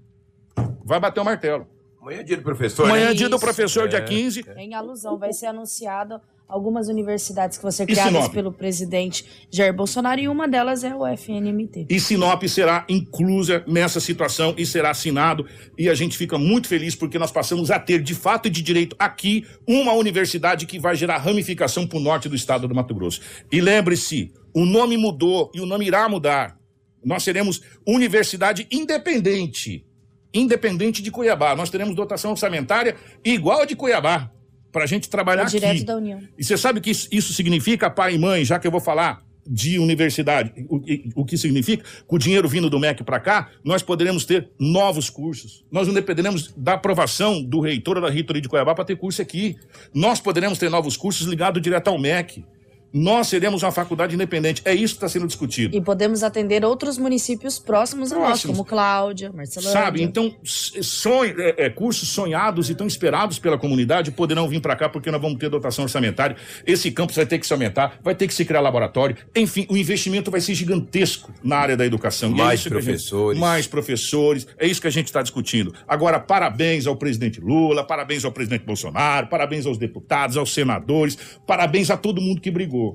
[0.84, 1.66] vai bater o martelo.
[2.00, 2.86] Amanhã é dia do professor.
[2.86, 3.14] Amanhã é né?
[3.14, 4.44] dia do professor, dia 15.
[4.57, 10.20] Em alusão, vai ser anunciado algumas universidades que vão ser criadas pelo presidente Jair Bolsonaro
[10.20, 11.86] e uma delas é o FNMT.
[11.88, 16.94] E Sinop será inclusa nessa situação e será assinado e a gente fica muito feliz
[16.94, 20.94] porque nós passamos a ter de fato e de direito aqui uma universidade que vai
[20.94, 23.20] gerar ramificação para o norte do estado do Mato Grosso.
[23.51, 26.57] E lembre-se, o nome mudou e o nome irá mudar.
[27.05, 29.84] Nós seremos universidade independente,
[30.32, 31.55] independente de Cuiabá.
[31.55, 34.32] Nós teremos dotação orçamentária igual a de Cuiabá
[34.77, 35.85] para a gente trabalhar é direto aqui.
[35.85, 36.20] da União.
[36.37, 39.22] E você sabe o que isso significa, pai e mãe, já que eu vou falar
[39.47, 41.83] de universidade, o, o que significa?
[42.07, 45.64] Com o dinheiro vindo do MEC para cá, nós poderemos ter novos cursos.
[45.72, 49.22] Nós não dependeremos da aprovação do reitor ou da reitoria de Cuiabá para ter curso
[49.22, 49.57] aqui.
[49.95, 52.45] Nós poderemos ter novos cursos ligados direto ao MEC
[52.93, 54.62] nós seremos uma faculdade independente.
[54.64, 55.76] É isso que está sendo discutido.
[55.76, 59.66] E podemos atender outros municípios próximos a nós, como Cláudia, Marcelo.
[59.66, 64.74] Sabe, então, sonho, é, é, cursos sonhados e tão esperados pela comunidade poderão vir para
[64.76, 66.37] cá porque nós vamos ter dotação orçamentária.
[66.66, 69.16] Esse campus vai ter que se aumentar, vai ter que se criar laboratório.
[69.34, 72.30] Enfim, o investimento vai ser gigantesco na área da educação.
[72.30, 73.37] É mais é professores.
[73.37, 74.47] Gente, mais professores.
[74.59, 75.74] É isso que a gente está discutindo.
[75.87, 81.91] Agora, parabéns ao presidente Lula, parabéns ao presidente Bolsonaro, parabéns aos deputados, aos senadores, parabéns
[81.91, 82.86] a todo mundo que brigou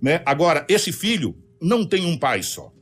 [0.00, 0.22] né?
[0.24, 2.72] Agora, esse filho não tem um pai só.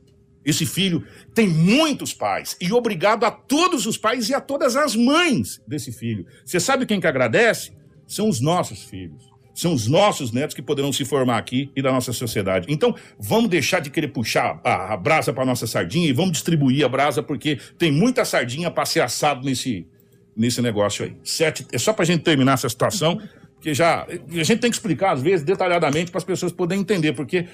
[0.45, 1.03] Esse filho
[1.33, 2.55] tem muitos pais.
[2.61, 6.25] E obrigado a todos os pais e a todas as mães desse filho.
[6.45, 7.71] Você sabe quem que agradece?
[8.07, 9.33] São os nossos filhos.
[9.55, 12.67] São os nossos netos que poderão se formar aqui e da nossa sociedade.
[12.69, 16.85] Então, vamos deixar de querer puxar a, a brasa para nossa sardinha e vamos distribuir
[16.85, 19.87] a brasa, porque tem muita sardinha para ser assado nesse,
[20.35, 21.15] nesse negócio aí.
[21.23, 23.19] Sete, é só para a gente terminar essa situação
[23.65, 24.05] que já.
[24.05, 27.47] A gente tem que explicar, às vezes, detalhadamente, para as pessoas poderem entender, porque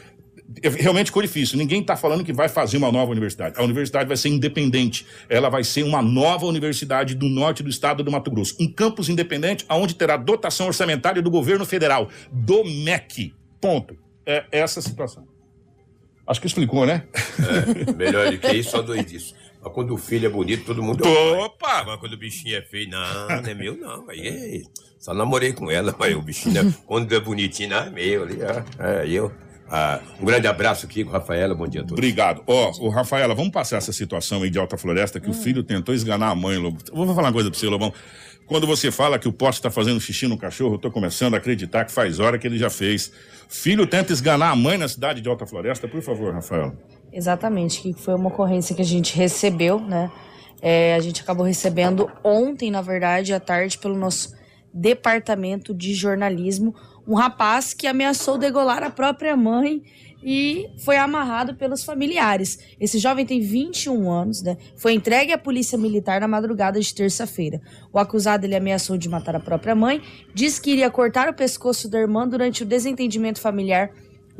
[0.61, 1.57] realmente ficou difícil.
[1.57, 3.57] Ninguém está falando que vai fazer uma nova universidade.
[3.57, 5.05] A universidade vai ser independente.
[5.29, 8.57] Ela vai ser uma nova universidade do norte do estado do Mato Grosso.
[8.59, 13.33] Um campus independente, onde terá dotação orçamentária do governo federal, do MEC.
[13.61, 13.95] Ponto.
[14.25, 15.25] É essa a situação.
[16.27, 17.05] Acho que explicou, né?
[17.87, 19.33] É, melhor do que isso, só dois disso.
[19.61, 21.03] Mas quando o filho é bonito, todo mundo.
[21.07, 21.83] Opa!
[21.85, 24.09] Mas quando o bichinho é feio, não, não é meu, não.
[24.09, 24.61] Aí é.
[24.99, 28.39] Só namorei com ela, mas o bichinho, é, quando é bonitinho, não é meu ali,
[28.41, 28.83] ó.
[28.83, 29.31] É, eu.
[29.73, 31.97] Ah, um grande abraço aqui com Rafaela, bom dia a todos.
[31.97, 32.43] Obrigado.
[32.45, 35.31] Ó, oh, Rafaela, vamos passar essa situação aí de Alta Floresta que hum.
[35.31, 36.77] o filho tentou esganar a mãe, Lobo.
[36.91, 37.93] Vou falar uma coisa pra você, Lobão.
[38.45, 41.37] Quando você fala que o poste está fazendo xixi no cachorro, eu tô começando a
[41.37, 43.13] acreditar que faz hora que ele já fez.
[43.47, 46.77] Filho tenta esganar a mãe na cidade de Alta Floresta, por favor, Rafaela.
[47.11, 50.11] Exatamente, que foi uma ocorrência que a gente recebeu, né?
[50.61, 54.33] É, a gente acabou recebendo ontem, na verdade, à tarde, pelo nosso
[54.73, 56.73] departamento de jornalismo,
[57.07, 59.81] um rapaz que ameaçou degolar a própria mãe
[60.23, 62.59] e foi amarrado pelos familiares.
[62.79, 64.55] Esse jovem tem 21 anos, né?
[64.77, 67.59] Foi entregue à polícia militar na madrugada de terça-feira.
[67.91, 70.01] O acusado ele ameaçou de matar a própria mãe,
[70.33, 73.91] disse que iria cortar o pescoço da irmã durante o desentendimento familiar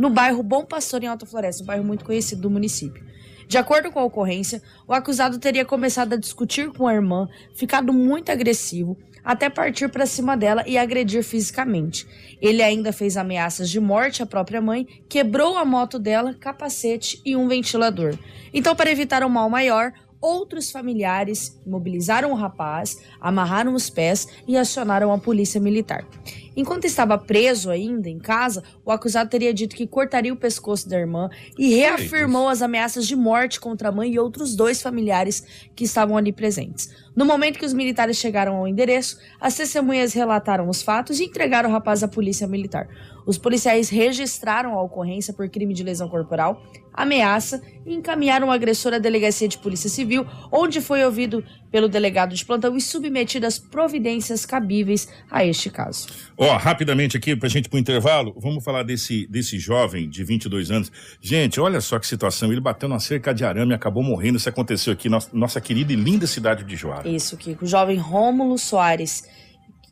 [0.01, 3.05] no bairro Bom Pastor, em Alta Floresta, um bairro muito conhecido do município.
[3.47, 7.93] De acordo com a ocorrência, o acusado teria começado a discutir com a irmã, ficado
[7.93, 12.07] muito agressivo, até partir para cima dela e agredir fisicamente.
[12.41, 17.35] Ele ainda fez ameaças de morte à própria mãe, quebrou a moto dela, capacete e
[17.35, 18.17] um ventilador.
[18.51, 24.57] Então, para evitar um mal maior, outros familiares mobilizaram o rapaz, amarraram os pés e
[24.57, 26.07] acionaram a polícia militar.
[26.55, 30.99] Enquanto estava preso ainda em casa, o acusado teria dito que cortaria o pescoço da
[30.99, 35.85] irmã e reafirmou as ameaças de morte contra a mãe e outros dois familiares que
[35.85, 36.89] estavam ali presentes.
[37.15, 41.69] No momento que os militares chegaram ao endereço, as testemunhas relataram os fatos e entregaram
[41.69, 42.87] o rapaz à polícia militar.
[43.25, 46.61] Os policiais registraram a ocorrência por crime de lesão corporal,
[46.93, 52.35] ameaça e encaminharam o agressor à delegacia de polícia civil, onde foi ouvido pelo delegado
[52.35, 56.07] de plantão e submetido às providências cabíveis a este caso.
[56.37, 60.23] Ó, oh, rapidamente aqui, pra gente ir pro intervalo, vamos falar desse, desse jovem de
[60.23, 60.91] 22 anos.
[61.21, 64.37] Gente, olha só que situação, ele bateu numa cerca de arame e acabou morrendo.
[64.37, 67.07] Isso aconteceu aqui na nossa querida e linda cidade de Joara.
[67.07, 67.65] Isso, Kiko.
[67.65, 69.23] O jovem Rômulo Soares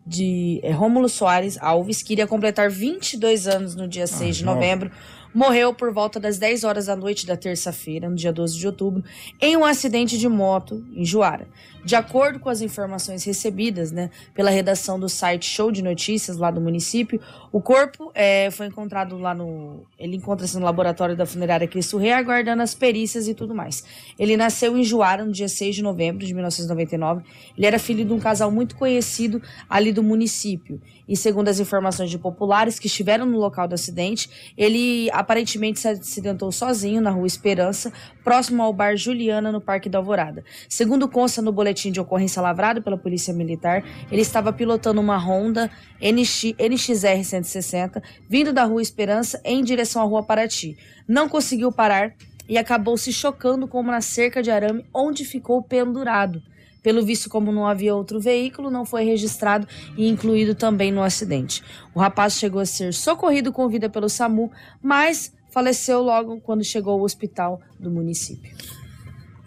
[0.10, 4.43] de é, Rômulo Soares Alves, que iria completar 22 anos no dia 6 ah, de
[4.43, 4.91] novembro,
[5.34, 9.03] morreu por volta das 10 horas da noite da terça-feira, no dia 12 de outubro,
[9.39, 11.47] em um acidente de moto em Juara.
[11.84, 16.51] De acordo com as informações recebidas né, pela redação do site Show de Notícias lá
[16.51, 17.21] do município,
[17.51, 19.86] o corpo é, foi encontrado lá no.
[19.97, 23.84] Ele encontra-se no laboratório da funerária Cristo Rei, aguardando as perícias e tudo mais.
[24.19, 27.23] Ele nasceu em Juara no dia 6 de novembro de 1999.
[27.57, 30.82] Ele era filho de um casal muito conhecido ali do município.
[31.10, 35.88] E segundo as informações de populares que estiveram no local do acidente, ele aparentemente se
[35.88, 37.91] acidentou sozinho na rua Esperança,
[38.24, 40.45] próximo ao bar Juliana, no Parque da Alvorada.
[40.70, 45.72] Segundo consta no boletim de ocorrência lavrado pela Polícia Militar, ele estava pilotando uma Honda
[45.99, 50.78] NX, NXR 160, vindo da rua Esperança em direção à rua Paraty.
[51.07, 52.14] Não conseguiu parar
[52.47, 56.43] e acabou se chocando com uma cerca de arame, onde ficou pendurado.
[56.82, 59.67] Pelo visto, como não havia outro veículo, não foi registrado
[59.97, 61.63] e incluído também no acidente.
[61.93, 64.51] O rapaz chegou a ser socorrido com vida pelo SAMU,
[64.82, 68.55] mas faleceu logo quando chegou ao hospital do município.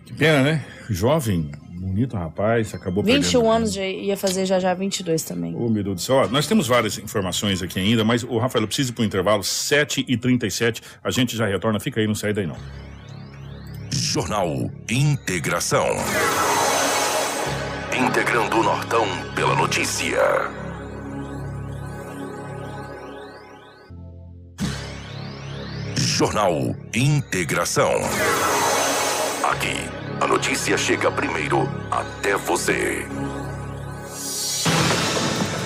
[0.05, 0.64] Que pena, né?
[0.91, 3.51] Jovem, bonito rapaz, acabou 21 perdendo.
[3.51, 5.55] anos, já ia fazer já já 22 também.
[5.57, 6.16] Ô, meu Deus do céu.
[6.16, 9.43] Ó, nós temos várias informações aqui ainda, mas o Rafael precisa ir para o intervalo
[9.43, 10.83] 7h37.
[11.03, 11.80] A gente já retorna.
[11.80, 12.57] Fica aí, não sai daí não.
[13.91, 15.87] Jornal Integração.
[17.95, 20.18] Integrando o Nortão pela notícia.
[25.97, 27.93] Jornal Integração.
[29.45, 29.76] Aqui,
[30.20, 33.07] a notícia chega primeiro até você.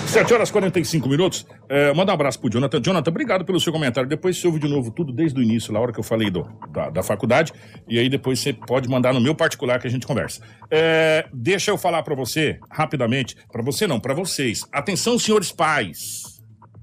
[0.06, 1.46] 7 horas e 45 minutos.
[1.68, 2.80] É, manda um abraço pro Jonathan.
[2.80, 4.08] Jonathan, obrigado pelo seu comentário.
[4.08, 6.46] Depois você ouve de novo tudo desde o início, na hora que eu falei do,
[6.70, 7.52] da, da faculdade.
[7.88, 10.40] E aí depois você pode mandar no meu particular que a gente conversa.
[10.70, 13.36] É, deixa eu falar para você, rapidamente.
[13.50, 14.64] Para você não, para vocês.
[14.72, 16.36] Atenção, senhores pais.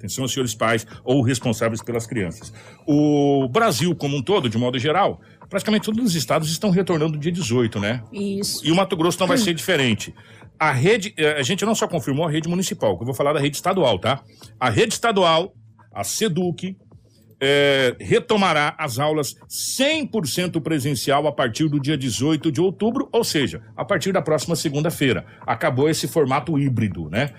[0.03, 2.51] Atenção, senhores pais ou responsáveis pelas crianças.
[2.85, 7.31] O Brasil, como um todo, de modo geral, praticamente todos os estados estão retornando dia
[7.31, 8.03] 18, né?
[8.11, 8.67] Isso.
[8.67, 10.13] E o Mato Grosso não vai ser diferente.
[10.59, 13.33] A rede, eh, a gente não só confirmou a rede municipal, que eu vou falar
[13.33, 14.23] da rede estadual, tá?
[14.59, 15.53] A rede estadual,
[15.93, 16.77] a SEDUC,
[17.45, 23.61] eh, retomará as aulas 100% presencial a partir do dia 18 de outubro, ou seja,
[23.75, 25.25] a partir da próxima segunda-feira.
[25.45, 27.31] Acabou esse formato híbrido, né?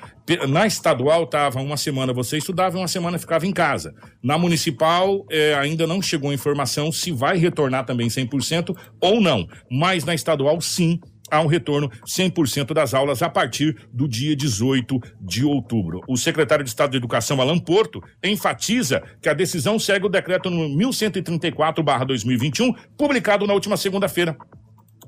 [0.46, 3.94] Na estadual estava uma semana você estudava e uma semana ficava em casa.
[4.22, 9.46] Na municipal eh, ainda não chegou a informação se vai retornar também 100% ou não,
[9.70, 11.00] mas na estadual sim
[11.34, 16.00] há um retorno 100% das aulas a partir do dia 18 de outubro.
[16.08, 20.48] O secretário de Estado de Educação, Alan Porto, enfatiza que a decisão segue o decreto
[20.48, 24.36] no 1134-2021, publicado na última segunda-feira.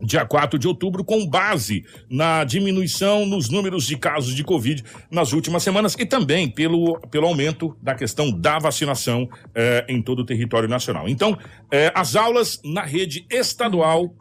[0.02, 5.32] Dia 4 de outubro, com base na diminuição nos números de casos de Covid nas
[5.32, 10.24] últimas semanas e também pelo, pelo aumento da questão da vacinação eh, em todo o
[10.26, 11.08] território nacional.
[11.08, 11.38] Então,
[11.72, 14.14] eh, as aulas na rede estadual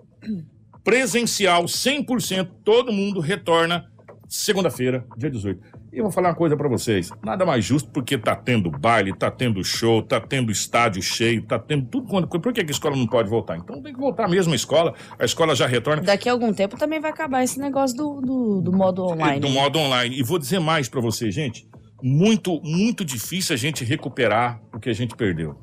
[0.85, 3.89] presencial 100%, todo mundo retorna
[4.29, 5.59] segunda-feira, dia 18.
[5.91, 9.15] E eu vou falar uma coisa pra vocês, nada mais justo porque tá tendo baile,
[9.15, 12.95] tá tendo show, tá tendo estádio cheio, tá tendo tudo quanto, por que, a escola
[12.95, 13.57] não pode voltar?
[13.57, 16.77] Então tem que voltar mesmo a escola, a escola já retorna Daqui a algum tempo
[16.77, 19.39] também vai acabar esse negócio do, do, do modo online.
[19.39, 20.19] do modo online.
[20.19, 21.67] E vou dizer mais pra vocês, gente,
[22.03, 25.57] muito, muito difícil a gente recuperar o que a gente perdeu,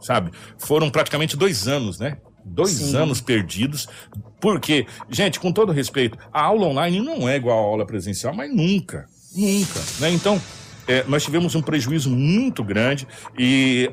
[0.00, 0.32] sabe?
[0.58, 2.16] Foram praticamente dois anos, né?
[2.44, 2.96] Dois Sim.
[2.96, 3.88] anos perdidos,
[4.40, 8.54] porque, gente, com todo respeito, a aula online não é igual à aula presencial, mas
[8.54, 10.10] nunca, nunca, né?
[10.10, 10.40] Então,
[10.86, 13.06] é, nós tivemos um prejuízo muito grande
[13.38, 13.90] e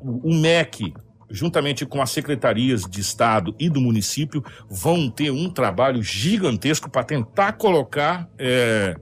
[0.00, 0.92] o, o MEC,
[1.30, 7.04] juntamente com as secretarias de Estado e do município, vão ter um trabalho gigantesco para
[7.04, 8.96] tentar colocar é,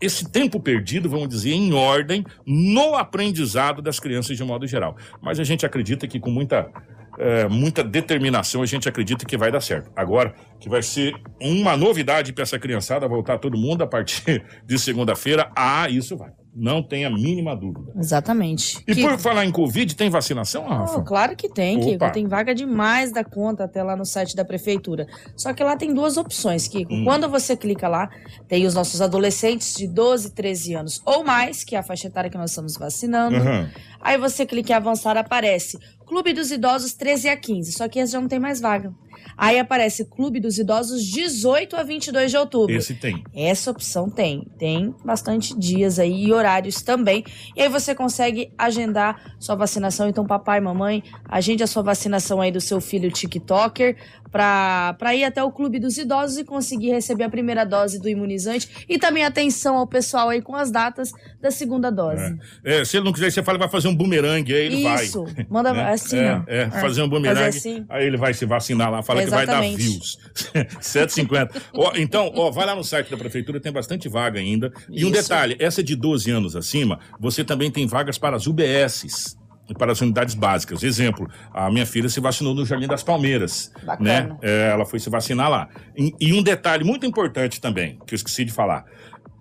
[0.00, 4.96] esse tempo perdido, vamos dizer, em ordem no aprendizado das crianças de modo geral.
[5.20, 6.70] Mas a gente acredita que com muita,
[7.18, 9.90] é, muita determinação a gente acredita que vai dar certo.
[9.94, 14.78] Agora, que vai ser uma novidade para essa criançada voltar todo mundo a partir de
[14.78, 16.30] segunda-feira, ah, isso vai.
[16.54, 17.92] Não tem a mínima dúvida.
[17.96, 18.78] Exatamente.
[18.86, 20.98] E Kiko, por falar em Covid, tem vacinação, Rafa?
[20.98, 22.04] oh, claro que tem, Kiko.
[22.04, 22.10] Opa.
[22.10, 25.06] Tem vaga demais da conta até lá no site da prefeitura.
[25.34, 26.92] Só que lá tem duas opções, Kiko.
[26.92, 27.04] Hum.
[27.04, 28.10] Quando você clica lá,
[28.48, 32.28] tem os nossos adolescentes de 12, 13 anos ou mais, que é a faixa etária
[32.28, 33.36] que nós estamos vacinando.
[33.36, 33.70] Aham.
[33.98, 35.78] Aí você clica em avançar, aparece
[36.12, 38.92] Clube dos Idosos 13 a 15, só que esse já não tem mais vaga.
[39.36, 42.74] Aí aparece Clube dos Idosos 18 a 22 de outubro.
[42.74, 43.22] Esse tem.
[43.34, 44.46] Essa opção tem.
[44.58, 47.24] Tem bastante dias aí e horários também.
[47.56, 50.08] E aí você consegue agendar sua vacinação.
[50.08, 53.96] Então, papai, mamãe, agende a sua vacinação aí do seu filho TikToker
[54.32, 58.86] para ir até o Clube dos Idosos e conseguir receber a primeira dose do imunizante.
[58.88, 62.38] E também atenção ao pessoal aí com as datas da segunda dose.
[62.64, 65.04] É, se ele não quiser, você fala, vai fazer um bumerangue, aí ele vai.
[65.04, 65.24] Isso.
[65.50, 65.92] Manda né?
[65.92, 66.42] assim, é, ó.
[66.46, 67.84] é, fazer um bumerangue, Fazer assim.
[67.90, 70.18] aí ele vai se vacinar lá, fala que vai dar views.
[70.80, 71.62] 7,50.
[71.74, 74.72] Ó, então, ó, vai lá no site da prefeitura, tem bastante vaga ainda.
[74.90, 75.22] E um Isso.
[75.22, 79.36] detalhe, essa de 12 anos acima, você também tem vagas para as UBSs.
[79.68, 80.82] e Para as unidades básicas.
[80.82, 83.70] Exemplo, a minha filha se vacinou no Jardim das Palmeiras.
[83.84, 84.24] Bacana.
[84.24, 84.38] Né?
[84.42, 85.68] É, ela foi se vacinar lá.
[85.96, 88.84] E, e um detalhe muito importante também, que eu esqueci de falar,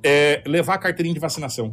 [0.04, 1.72] é levar a carteirinha de vacinação.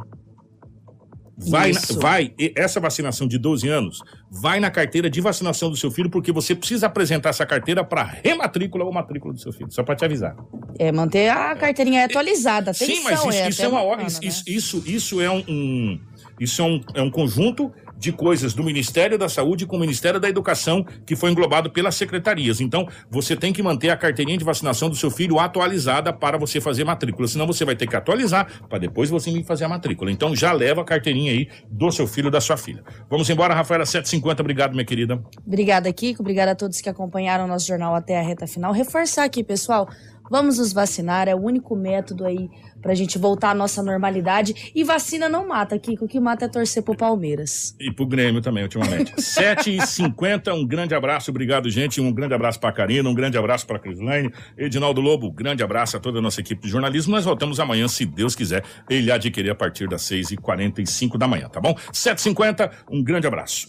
[1.47, 5.89] Vai, na, vai, essa vacinação de 12 anos, vai na carteira de vacinação do seu
[5.89, 9.81] filho, porque você precisa apresentar essa carteira para rematrícula ou matrícula do seu filho, só
[9.81, 10.35] para te avisar.
[10.77, 12.71] É, manter a carteirinha atualizada.
[12.71, 14.03] Atenção, Sim, mas isso é, isso é uma hora.
[14.03, 14.27] Isso, né?
[14.47, 15.99] isso, isso é um, um
[16.39, 20.19] isso é um, é um conjunto de coisas do Ministério da Saúde com o Ministério
[20.19, 22.61] da Educação, que foi englobado pelas secretarias.
[22.61, 26.61] Então, você tem que manter a carteirinha de vacinação do seu filho atualizada para você
[26.61, 27.27] fazer matrícula.
[27.27, 30.09] Senão, você vai ter que atualizar para depois você vir fazer a matrícula.
[30.09, 32.81] Então, já leva a carteirinha aí do seu filho da sua filha.
[33.09, 34.41] Vamos embora, Rafaela 750.
[34.41, 35.21] Obrigado, minha querida.
[35.45, 36.21] Obrigada, Kiko.
[36.21, 38.71] Obrigada a todos que acompanharam o nosso jornal até a reta final.
[38.71, 39.89] Reforçar aqui, pessoal.
[40.29, 42.49] Vamos nos vacinar, é o único método aí
[42.81, 44.71] pra gente voltar à nossa normalidade.
[44.73, 46.05] E vacina não mata, Kiko.
[46.05, 47.75] O que mata é torcer pro Palmeiras.
[47.79, 49.13] E pro Grêmio também, ultimamente.
[49.17, 51.99] 7h50, um grande abraço, obrigado, gente.
[52.01, 54.31] Um grande abraço pra Karina, um grande abraço pra Crislaine.
[54.57, 57.13] Edinaldo Lobo, grande abraço a toda a nossa equipe de jornalismo.
[57.13, 58.63] Nós voltamos amanhã, se Deus quiser.
[58.89, 61.75] Ele adquirir a partir das 6h45 da manhã, tá bom?
[61.93, 63.67] 7h50, um grande abraço.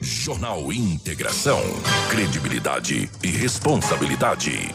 [0.00, 1.60] Jornal Integração.
[2.10, 4.74] Credibilidade e responsabilidade.